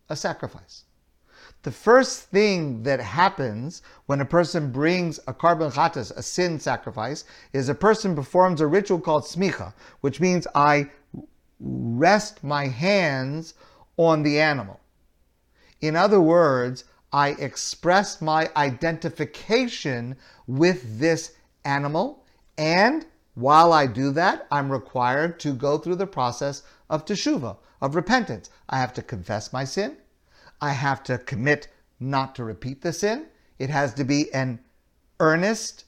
[0.09, 0.83] a sacrifice.
[1.61, 7.23] The first thing that happens when a person brings a korban chatas, a sin sacrifice,
[7.53, 10.89] is a person performs a ritual called smicha, which means I
[11.63, 13.53] rest my hands
[13.97, 14.79] on the animal.
[15.81, 21.33] In other words, I express my identification with this
[21.63, 22.25] animal,
[22.57, 23.05] and
[23.35, 28.49] while I do that, I'm required to go through the process of teshuva, of repentance.
[28.69, 29.97] I have to confess my sin.
[30.61, 31.67] I have to commit
[31.99, 33.27] not to repeat the sin.
[33.59, 34.59] It has to be an
[35.19, 35.85] earnest,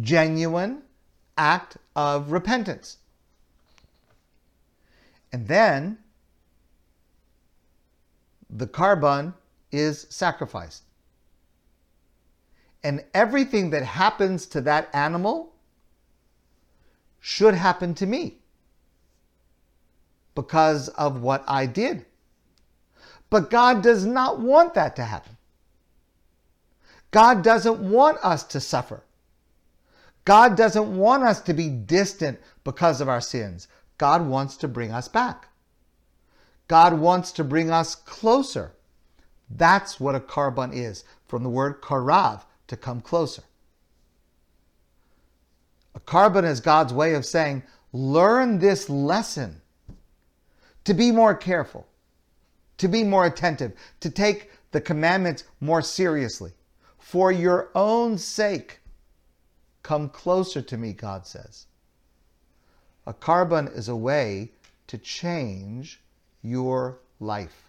[0.00, 0.82] genuine
[1.36, 2.98] act of repentance.
[5.34, 5.98] And then
[8.48, 9.34] the korban
[9.72, 10.84] is sacrificed.
[12.84, 15.52] And everything that happens to that animal
[17.18, 18.36] should happen to me
[20.36, 22.06] because of what I did.
[23.28, 25.36] But God does not want that to happen.
[27.10, 29.02] God doesn't want us to suffer.
[30.24, 33.66] God doesn't want us to be distant because of our sins.
[33.98, 35.48] God wants to bring us back.
[36.68, 38.72] God wants to bring us closer.
[39.50, 43.42] That's what a korban is, from the word karav, to come closer.
[45.94, 49.60] A korban is God's way of saying, learn this lesson
[50.84, 51.86] to be more careful,
[52.78, 56.52] to be more attentive, to take the commandments more seriously.
[56.98, 58.80] For your own sake,
[59.82, 61.66] come closer to me, God says.
[63.06, 64.52] A korban is a way
[64.86, 66.00] to change
[66.42, 67.68] your life.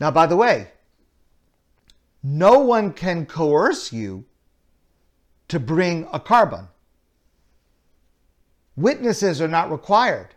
[0.00, 0.68] Now, by the way,
[2.22, 4.24] no one can coerce you
[5.48, 6.68] to bring a korban.
[8.76, 10.34] Witnesses are not required.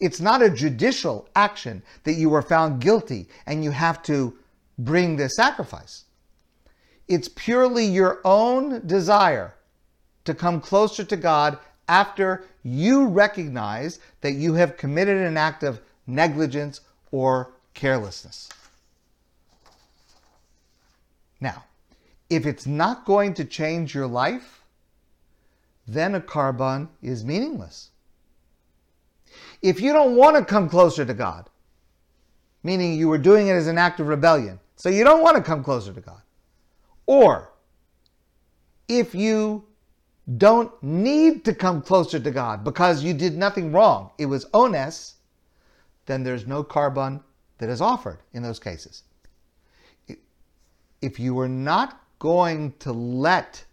[0.00, 4.38] It's not a judicial action that you were found guilty and you have to
[4.78, 6.04] bring this sacrifice.
[7.08, 9.54] It's purely your own desire
[10.28, 11.58] to come closer to God
[11.88, 18.50] after you recognize that you have committed an act of negligence or carelessness.
[21.40, 21.64] Now,
[22.28, 24.62] if it's not going to change your life,
[25.86, 27.88] then a korban is meaningless.
[29.62, 31.48] If you don't want to come closer to God,
[32.62, 35.42] meaning you were doing it as an act of rebellion, so you don't want to
[35.42, 36.20] come closer to God,
[37.06, 37.50] or
[38.88, 39.64] if you
[40.36, 45.14] don't need to come closer to God because you did nothing wrong, it was ones,
[46.06, 47.22] then there's no korban
[47.58, 49.02] that is offered in those cases.
[51.00, 53.64] If you are not going to let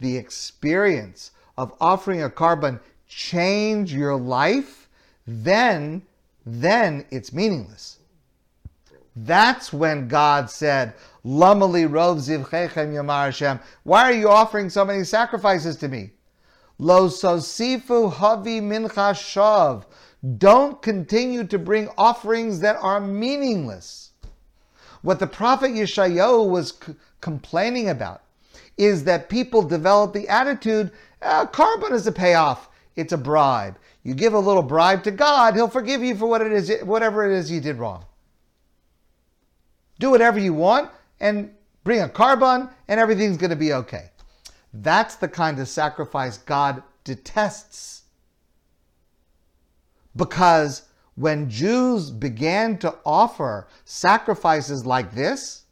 [0.00, 4.88] the experience of offering a korban change your life,
[5.26, 6.02] then
[6.46, 7.98] then it's meaningless.
[9.16, 10.94] That's when God said,
[11.24, 13.60] Lamali rov zivchechem yomar Hashem.
[13.84, 16.10] Why are you offering so many sacrifices to me?
[16.78, 19.84] Lo sosifu havi mincha shav.
[20.38, 24.10] Don't continue to bring offerings that are meaningless.
[25.02, 28.22] What the prophet Yeshayahu was c- complaining about
[28.78, 30.90] is that people develop the attitude,
[31.20, 32.68] uh, korban is a payoff.
[32.96, 33.76] It's a bribe.
[34.02, 37.30] You give a little bribe to God, He'll forgive you for what it is, whatever
[37.30, 38.04] it is you did wrong.
[40.04, 44.10] Do whatever you want and bring a korban, and everything's going to be okay.
[44.74, 48.02] That's the kind of sacrifice God detests.
[50.14, 50.82] Because
[51.14, 55.62] when Jews began to offer sacrifices like this,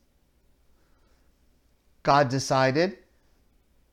[2.02, 2.96] God decided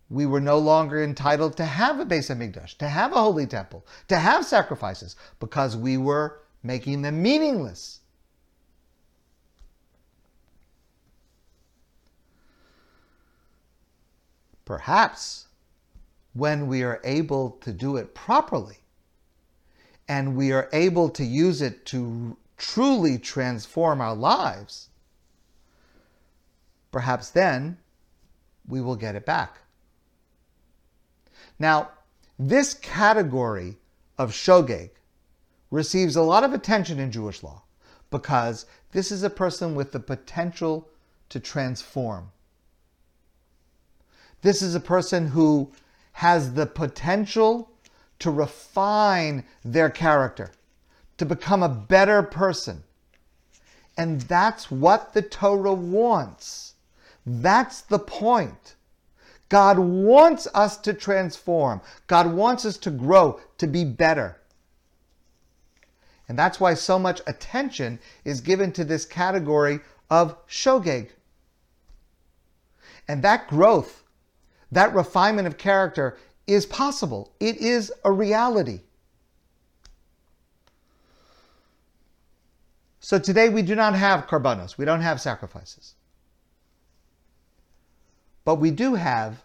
[0.10, 3.86] we were no longer entitled to have a Beis Hamikdash, to have a holy temple,
[4.08, 7.99] to have sacrifices, because we were making them meaningless.
[14.70, 15.48] Perhaps
[16.34, 18.78] when we are able to do it properly
[20.08, 24.90] and we are able to use it to truly transform our lives,
[26.92, 27.80] perhaps then
[28.68, 29.58] we will get it back.
[31.58, 31.90] Now,
[32.38, 33.80] this category
[34.20, 34.92] of shogeg
[35.72, 37.64] receives a lot of attention in Jewish law
[38.12, 40.88] because this is a person with the potential
[41.30, 42.32] to transform.
[44.42, 45.72] This is a person who
[46.14, 47.70] has the potential
[48.20, 50.52] to refine their character,
[51.18, 52.84] to become a better person.
[53.98, 56.74] And that's what the Torah wants.
[57.26, 58.76] That's the point.
[59.50, 61.82] God wants us to transform.
[62.08, 64.38] God wants us to grow, to be better.
[66.28, 69.80] And that's why so much attention is given to this category
[70.10, 71.10] of shogeg.
[73.08, 74.04] And that growth,
[74.72, 76.18] that refinement of character
[76.48, 77.34] is possible.
[77.40, 78.82] It is a reality.
[83.00, 85.96] So today we do not have karbanos, we don't have sacrifices.
[88.46, 89.44] But we do have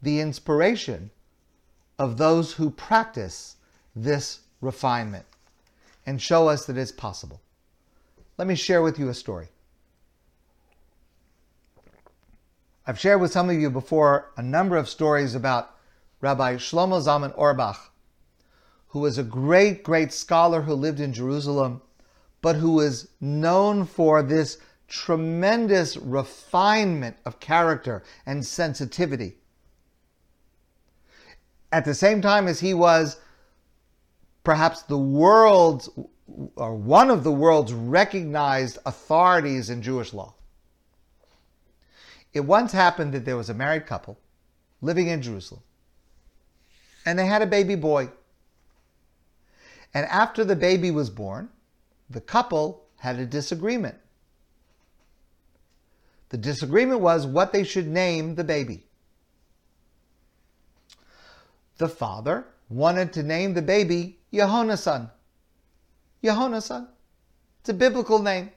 [0.00, 1.10] the inspiration
[1.98, 3.56] of those who practice
[3.94, 5.26] this refinement
[6.06, 7.40] and show us that it's possible.
[8.38, 9.48] Let me share with you a story.
[12.84, 15.76] I've shared with some of you before a number of stories about
[16.20, 17.92] Rabbi Shlomo Zalman Auerbach,
[18.88, 21.80] who was a great, great scholar who lived in Jerusalem,
[22.40, 24.58] but who was known for this
[24.88, 29.36] tremendous refinement of character and sensitivity.
[31.70, 33.18] At the same time as he was
[34.42, 35.88] perhaps the world's
[36.56, 40.34] or one of the world's recognized authorities in Jewish law.
[42.32, 44.18] It once happened that there was a married couple
[44.80, 45.62] living in Jerusalem.
[47.04, 48.10] and they had a baby boy.
[49.94, 51.48] And after the baby was born,
[52.08, 53.96] the couple had a disagreement.
[56.30, 58.86] The disagreement was what they should name the baby.
[61.78, 65.10] The father wanted to name the baby Yehonasan.
[66.22, 66.88] Yehonasan.
[67.60, 68.50] It's a biblical name.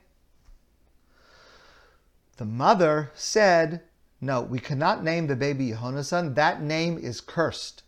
[2.36, 3.82] The mother said,
[4.20, 6.34] No, we cannot name the baby Yehonasan.
[6.34, 7.82] That name is cursed.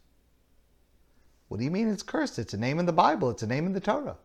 [1.48, 2.38] What do you mean it's cursed?
[2.38, 4.16] It's a name in the Bible, it's a name in the Torah.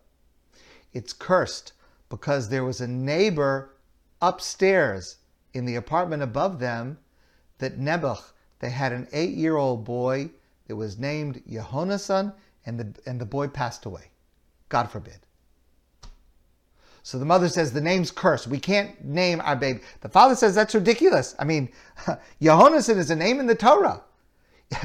[0.94, 1.74] It's cursed
[2.10, 3.76] because there was a neighbor
[4.22, 5.18] upstairs
[5.54, 7.00] in the apartment above them
[7.58, 10.30] that Nebuch, they had an eight year old boy
[10.68, 12.34] that was named Yehonasan,
[12.66, 14.12] and the, and the boy passed away.
[14.70, 15.26] God forbid.
[17.04, 18.48] So the mother says the name's cursed.
[18.48, 19.82] We can't name our baby.
[20.00, 21.36] The father says that's ridiculous.
[21.38, 21.70] I mean,
[22.42, 24.02] Yehonasan is a name in the Torah.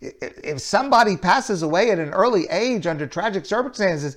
[0.00, 4.16] if somebody passes away at an early age under tragic circumstances,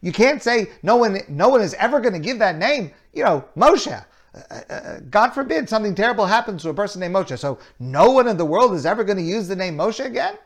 [0.00, 2.92] you, can't say no one, no one is ever going to give that name.
[3.12, 3.92] You know, Moshe.
[4.34, 7.36] Uh, uh, uh, God forbid something terrible happens to a person named Moshe.
[7.36, 10.38] So no one in the world is ever going to use the name Moshe again?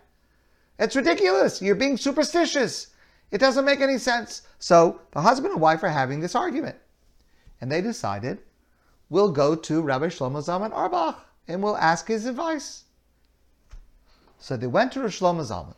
[0.78, 1.60] It's ridiculous.
[1.60, 2.88] You're being superstitious.
[3.30, 4.42] It doesn't make any sense.
[4.58, 6.76] So the husband and wife are having this argument.
[7.60, 8.38] And they decided,
[9.10, 11.16] we'll go to Rabbi Shlomo Zalman Auerbach
[11.46, 12.84] and we'll ask his advice.
[14.38, 15.74] So they went to Shlomo Zalman.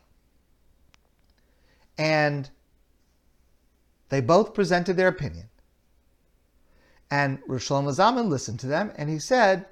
[1.98, 2.48] And
[4.10, 5.48] they both presented their opinion.
[7.10, 9.66] And Shlomo Zalman listened to them and he said,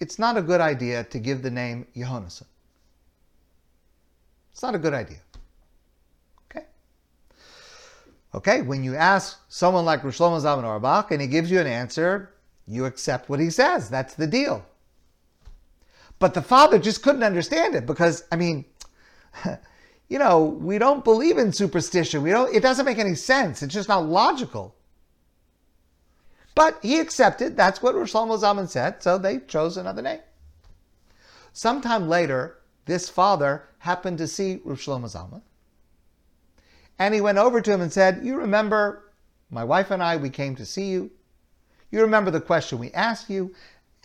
[0.00, 2.46] it's not a good idea to give the name Yehonasan.
[4.60, 5.20] It's not a good idea.
[6.50, 6.66] Okay?
[8.34, 11.66] Okay, when you ask someone like Rosh Shlomo Zalman Auerbach and he gives you an
[11.66, 12.34] answer,
[12.66, 13.88] you accept what he says.
[13.88, 14.66] That's the deal.
[16.18, 18.66] But the father just couldn't understand it because, I mean,
[20.10, 22.20] you know, we don't believe in superstition.
[22.20, 23.62] We don't, it doesn't make any sense.
[23.62, 24.74] It's just not logical.
[26.54, 27.56] But he accepted.
[27.56, 29.02] That's what Rosh Zalman said.
[29.02, 30.20] So they chose another name.
[31.54, 35.42] Sometime later, this father happened to see Rosh Shlomo Zalman.
[36.98, 39.10] And he went over to him and said, You remember
[39.50, 41.10] my wife and I, we came to see you.
[41.90, 43.54] You remember the question we asked you.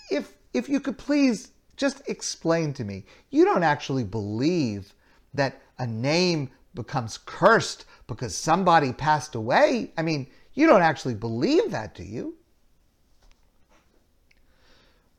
[0.10, 3.06] If, if you could please just explain to me.
[3.30, 4.94] You don't actually believe
[5.34, 9.92] that a name becomes cursed because somebody passed away.
[9.98, 12.36] I mean, you don't actually believe that, do you?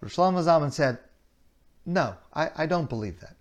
[0.00, 0.98] Rosh Zalman said,
[1.84, 3.35] No, I, I don't believe that.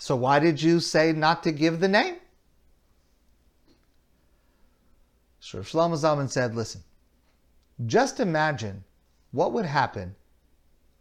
[0.00, 2.16] So why did you say not to give the name?
[5.40, 6.82] So Shlomo Zalman said, listen,
[7.84, 8.82] just imagine
[9.30, 10.16] what would happen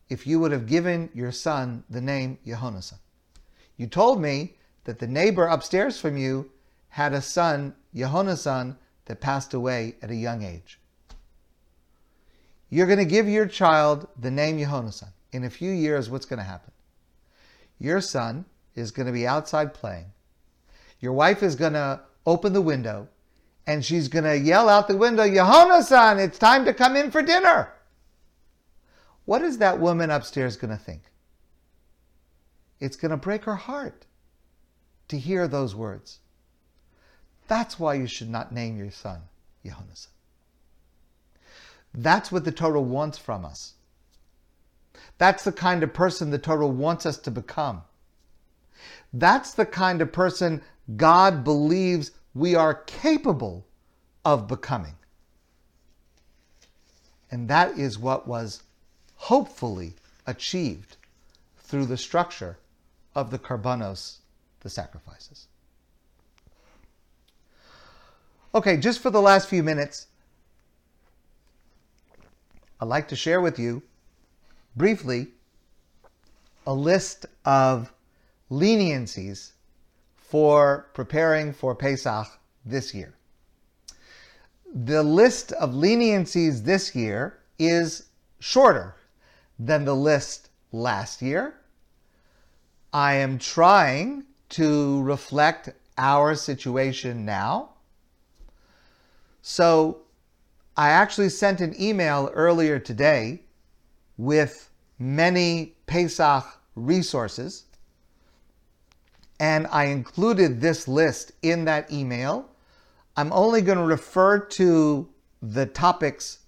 [0.10, 3.00] if you would have given your son the name Yehonasan.
[3.78, 6.52] You told me that the neighbor upstairs from you
[6.90, 8.76] had a son, Yehonasan,
[9.06, 10.78] that passed away at a young age.
[12.70, 15.14] You're going to give your child the name Yehonasan.
[15.32, 16.74] In a few years, what's going to happen?
[17.80, 18.44] Your son
[18.76, 20.06] is going to be outside playing.
[21.00, 23.08] Your wife is going to open the window
[23.66, 27.22] and she's going to yell out the window, Yehonasan, it's time to come in for
[27.22, 27.72] dinner.
[29.26, 31.04] What is that woman upstairs going to think?
[32.80, 34.08] It's going to break her heart
[35.10, 36.20] to hear those words.
[37.48, 39.22] That's why you should not name your son
[39.64, 40.08] Yehonasan.
[41.94, 43.74] That's what the Torah wants from us.
[45.18, 47.84] That's the kind of person the Torah wants us to become.
[49.14, 50.62] That's the kind of person
[50.96, 53.66] God believes we are capable
[54.24, 54.96] of becoming.
[57.32, 58.64] And that is what was
[59.16, 59.94] hopefully
[60.26, 60.98] achieved
[61.58, 62.58] through the structure
[63.16, 64.18] of the karbanos,
[64.62, 65.48] the sacrifices.
[68.54, 70.08] Okay, just for the last few minutes,
[72.80, 73.84] I'd like to share with you
[74.76, 75.28] briefly
[76.66, 77.94] a list of
[78.52, 79.52] leniencies
[80.16, 82.28] for preparing for Pesach
[82.66, 83.16] this year.
[84.74, 88.96] The list of leniencies this year is shorter
[89.58, 91.56] than the list last year.
[92.94, 97.70] I am trying to reflect our situation now.
[99.42, 100.02] So
[100.78, 103.42] I actually sent an email earlier today
[104.18, 106.46] with many Pesach
[106.76, 107.66] resources
[109.40, 112.50] and I included this list in that email.
[113.16, 115.10] I'm only going to refer to
[115.42, 116.40] the topics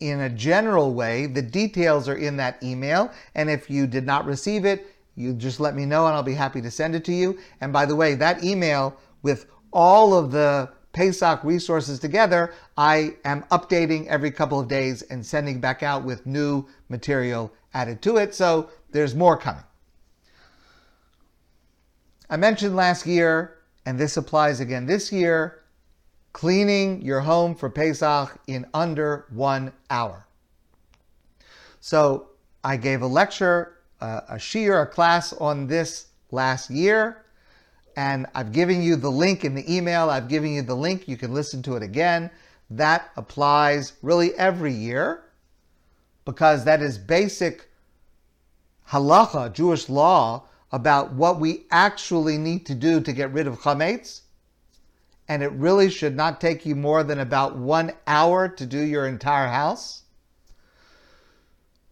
[0.00, 1.26] in a general way.
[1.26, 3.12] The details are in that email.
[3.34, 6.34] And if you did not receive it, you just let me know and I'll be
[6.34, 7.38] happy to send it to you.
[7.60, 13.42] And by the way, that email with all of the Pesach resources together, I am
[13.44, 18.34] updating every couple of days and sending back out with new material added to it.
[18.34, 19.64] So there's more coming.
[22.32, 25.64] I mentioned last year, and this applies again this year,
[26.32, 30.26] cleaning your home for Pesach in under one hour.
[31.80, 32.28] So
[32.64, 37.26] I gave a lecture, a shiur, a class on this last year,
[37.98, 40.08] and I've given you the link in the email.
[40.08, 41.06] I've given you the link.
[41.06, 42.30] You can listen to it again.
[42.70, 45.24] That applies really every year
[46.24, 47.68] because that is basic
[48.88, 54.22] halacha, Jewish law, about what we actually need to do to get rid of chametz
[55.28, 59.06] and it really should not take you more than about one hour to do your
[59.06, 60.02] entire house.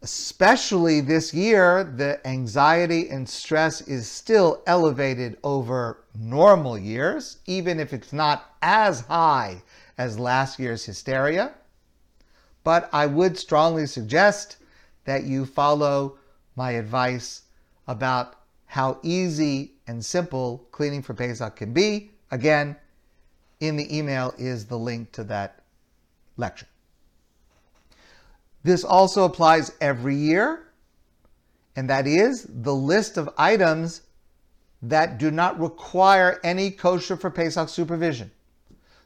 [0.03, 7.93] Especially this year, the anxiety and stress is still elevated over normal years, even if
[7.93, 9.63] it's not as high
[9.97, 11.53] as last year's hysteria.
[12.65, 14.57] But I would strongly suggest
[15.05, 16.19] that you follow
[16.57, 17.43] my advice
[17.87, 18.37] about
[18.71, 22.13] how easy and simple cleaning for Pesach can be.
[22.31, 22.77] Again,
[23.59, 25.65] in the email is the link to that
[26.37, 26.69] lecture.
[28.63, 30.69] This also applies every year,
[31.75, 34.03] and that is the list of items
[34.83, 38.31] that do not require any kosher for Pesach supervision.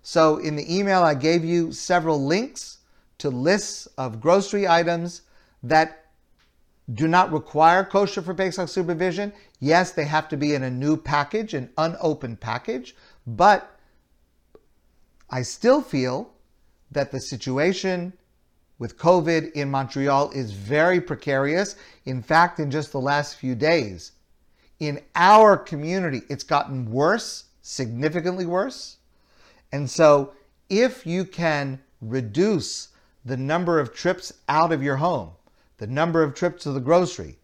[0.02, 2.80] So in the email, I gave you several links
[3.16, 5.22] to lists of grocery items
[5.62, 6.03] that
[6.92, 9.32] do not require kosher for Pesach supervision.
[9.58, 12.94] Yes, they have to be in a new package, an unopened package,
[13.26, 13.78] but
[15.30, 16.30] I still feel
[16.90, 18.12] that the situation
[18.78, 21.76] with COVID in Montreal is very precarious.
[22.04, 24.12] In fact, in just the last few days,
[24.78, 28.98] in our community, it's gotten worse, significantly worse.
[29.72, 30.34] And so,
[30.68, 32.88] if you can reduce
[33.24, 35.30] the number of trips out of your home,
[35.84, 37.36] the number of trips to the grocery,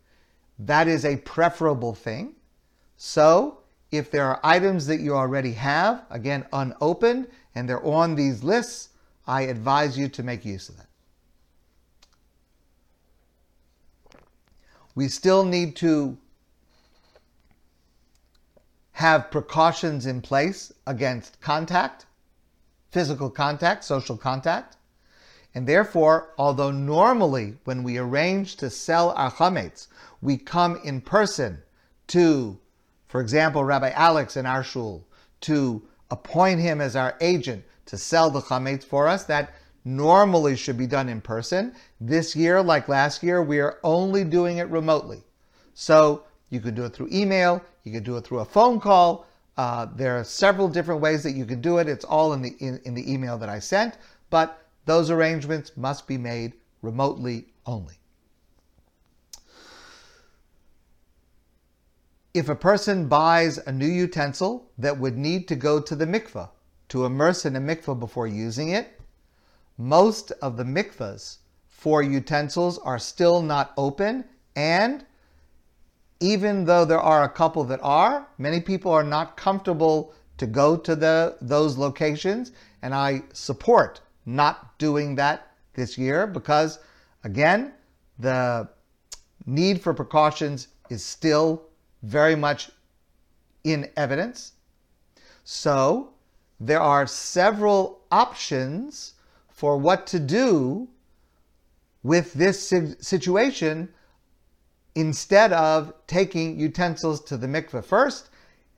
[0.59, 2.35] that is a preferable thing.
[2.97, 3.59] So,
[3.93, 8.89] if there are items that you already have, again, unopened, and they're on these lists,
[9.27, 10.87] I advise you to make use of that.
[14.95, 16.17] We still need to
[18.93, 22.07] have precautions in place against contact,
[22.91, 24.79] physical contact, social contact.
[25.55, 29.89] And therefore, although normally when we arrange to sell our chametz,
[30.23, 31.63] we come in person
[32.09, 32.59] to,
[33.09, 35.07] for example, Rabbi Alex in our shul,
[35.43, 39.25] to appoint him as our agent to sell the chametz for us.
[39.25, 41.75] That normally should be done in person.
[42.01, 45.23] This year, like last year, we are only doing it remotely.
[45.75, 49.27] So you can do it through email, you can do it through a phone call.
[49.57, 51.89] Uh, there are several different ways that you can do it.
[51.89, 53.99] It's all in the in, in the email that I sent,
[54.31, 58.01] but those arrangements must be made remotely only.
[62.33, 66.49] if a person buys a new utensil that would need to go to the mikveh
[66.89, 69.01] to immerse in a mikveh before using it,
[69.77, 74.25] most of the mikvahs for utensils are still not open
[74.55, 75.05] and
[76.21, 80.77] even though there are a couple that are, many people are not comfortable to go
[80.77, 82.53] to the those locations
[82.83, 86.79] and I support not doing that this year because
[87.25, 87.73] again,
[88.19, 88.69] the
[89.47, 91.63] need for precautions is still
[92.03, 92.71] very much
[93.65, 94.53] in evidence.
[95.45, 96.11] So
[96.59, 99.15] there are several options
[99.49, 100.89] for what to do
[102.03, 103.89] with this situation
[104.95, 108.30] instead of taking utensils to the mikveh first.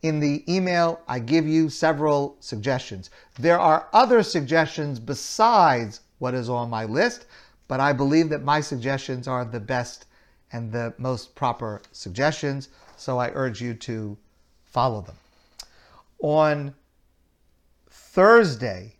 [0.03, 3.11] In the email, I give you several suggestions.
[3.39, 7.27] There are other suggestions besides what is on my list,
[7.69, 10.07] but I believe that my suggestions are the best
[10.53, 12.69] and the most proper suggestions
[13.03, 14.17] so I urge you to
[14.65, 15.17] follow them.
[16.21, 16.75] On
[17.91, 18.95] Thursday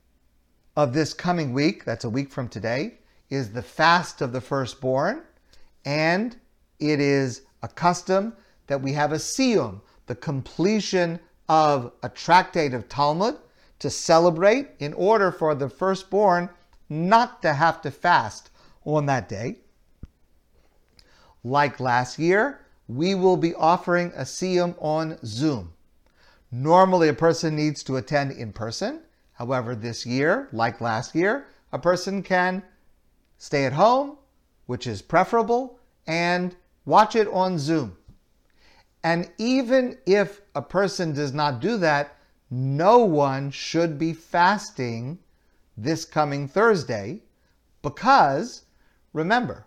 [0.77, 2.95] of this coming week, that's a week from today,
[3.31, 5.23] is the fast of the firstborn,
[5.85, 6.37] and
[6.81, 8.35] it is a custom
[8.67, 13.37] that we have a siyum, the completion of a tractate of Talmud
[13.79, 16.49] to celebrate in order for the firstborn
[16.89, 18.51] not to have to fast
[18.85, 19.57] on that day.
[21.45, 25.73] Like last year, we will be offering a Siyum on Zoom.
[26.51, 29.01] Normally, a person needs to attend in person.
[29.33, 32.63] However, this year, like last year, a person can
[33.39, 34.19] stay at home,
[34.67, 37.97] which is preferable, and watch it on Zoom.
[39.05, 42.17] And even if a person does not do that,
[42.51, 45.19] no one should be fasting
[45.77, 47.23] this coming Thursday
[47.81, 48.63] because,
[49.13, 49.67] remember,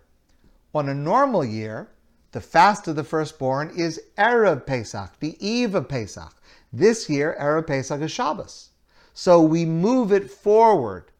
[0.74, 1.90] on a normal year,
[2.32, 6.34] the fast of the firstborn is Erev Pesach, the eve of Pesach.
[6.72, 8.70] This year, Erev Pesach is Shabbos.
[9.14, 11.10] So we move it forward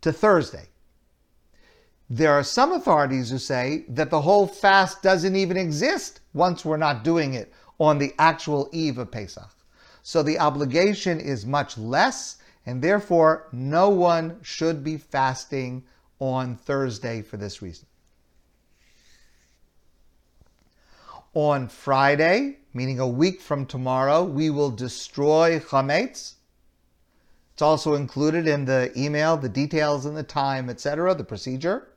[0.00, 0.68] to Thursday.
[2.16, 6.76] There are some authorities who say that the whole fast doesn't even exist once we're
[6.76, 9.50] not doing it on the actual eve of Pesach.
[10.04, 12.36] So the obligation is much less,
[12.66, 15.82] and therefore no one should be fasting
[16.20, 17.88] on Thursday for this reason.
[21.32, 26.34] On Friday, meaning a week from tomorrow, we will destroy chametz.
[27.54, 31.88] It's also included in the email, the details and the time, etc., the procedure.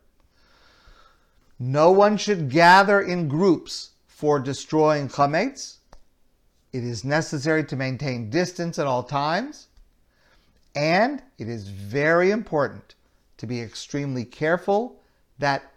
[1.59, 5.77] No one should gather in groups for destroying chametz.
[6.71, 9.67] It is necessary to maintain distance at all times.
[10.75, 12.95] And it is very important
[13.37, 15.01] to be extremely careful
[15.39, 15.71] that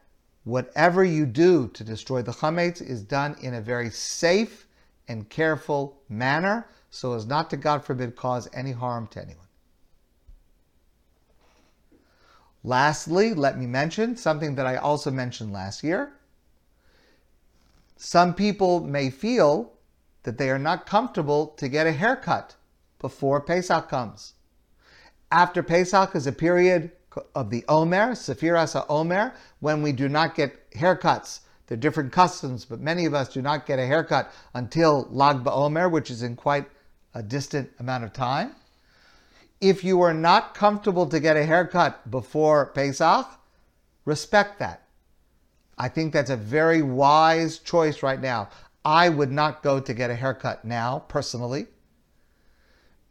[0.44, 4.66] whatever you do to destroy the chametz is done in a very safe
[5.08, 9.46] and careful manner so as not to, God forbid, cause any harm to anyone.
[12.62, 16.12] Lastly, let me mention something that I also mentioned last year.
[17.96, 19.72] Some people may feel
[20.22, 22.56] that they are not comfortable to get a haircut
[22.98, 24.34] before Pesach comes.
[25.32, 26.92] After Pesach is a period
[27.34, 31.40] of the Omer, Sephiras Omer, when we do not get haircuts.
[31.66, 35.44] There are different customs, but many of us do not get a haircut until Lag
[35.44, 36.66] BaOmer, which is in quite
[37.14, 38.54] a distant amount of time.
[39.60, 43.26] If you are not comfortable to get a haircut before Pesach,
[44.04, 44.86] respect that.
[45.76, 48.48] I think that's a very wise choice right now.
[48.84, 51.66] I would not go to get a haircut now, personally.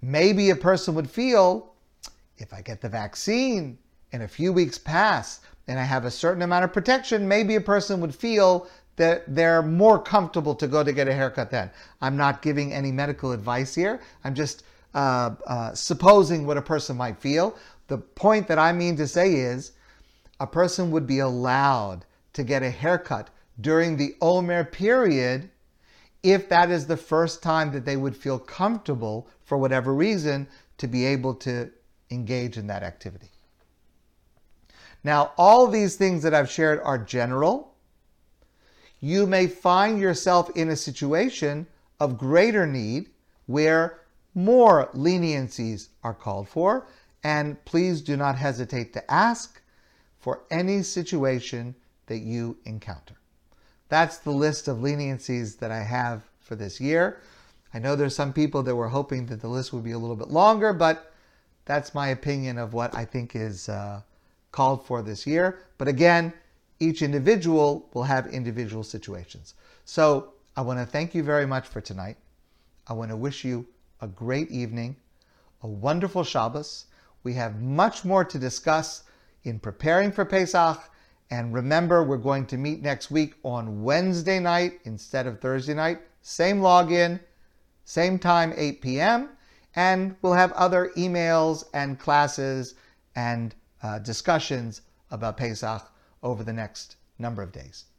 [0.02, 1.74] Maybe a person would feel
[2.38, 3.78] if I get the vaccine,
[4.12, 7.62] and a few weeks pass and I have a certain amount of protection, maybe a
[7.62, 11.70] person would feel that they're more comfortable to go to get a haircut then.
[12.02, 14.02] I'm not giving any medical advice here.
[14.24, 14.64] I'm just
[15.00, 17.56] uh, uh, supposing what a person might feel.
[17.88, 19.72] The point that I mean to say is
[20.42, 23.30] a person would be allowed to get a haircut
[23.62, 25.52] during the Omer period
[26.22, 30.86] if that is the first time that they would feel comfortable for whatever reason to
[30.86, 31.72] be able to
[32.12, 33.30] engage in that activity.
[35.02, 37.74] Now, all these things that I've shared are general.
[39.00, 41.68] You may find yourself in a situation
[42.02, 43.12] of greater need
[43.46, 43.99] where
[44.40, 46.88] more leniencies are called for,
[47.24, 49.62] and please do not hesitate to ask
[50.18, 51.76] for any situation
[52.08, 53.16] that you encounter.
[53.90, 57.20] That's the list of leniencies that I have for this year.
[57.74, 60.16] I know there's some people that were hoping that the list would be a little
[60.16, 61.12] bit longer, but
[61.66, 64.02] that's my opinion of what I think is uh,
[64.52, 65.60] called for this year.
[65.78, 66.34] But again,
[66.80, 69.54] each individual will have individual situations.
[69.86, 72.18] So I want to thank you very much for tonight.
[72.88, 73.68] I want to wish you
[74.02, 74.96] a great evening,
[75.62, 76.86] a wonderful Shabbos.
[77.24, 79.04] We have much more to discuss
[79.44, 80.80] in preparing for Pesach.
[81.32, 86.00] And remember, we're going to meet next week on Wednesday night instead of Thursday night.
[86.22, 87.20] Same login,
[87.84, 89.30] same time, 8 p.m.
[89.76, 92.76] And we'll have other emails and classes
[93.16, 94.82] and uh, discussions
[95.12, 95.92] about Pesach
[96.24, 97.86] over the next number of days.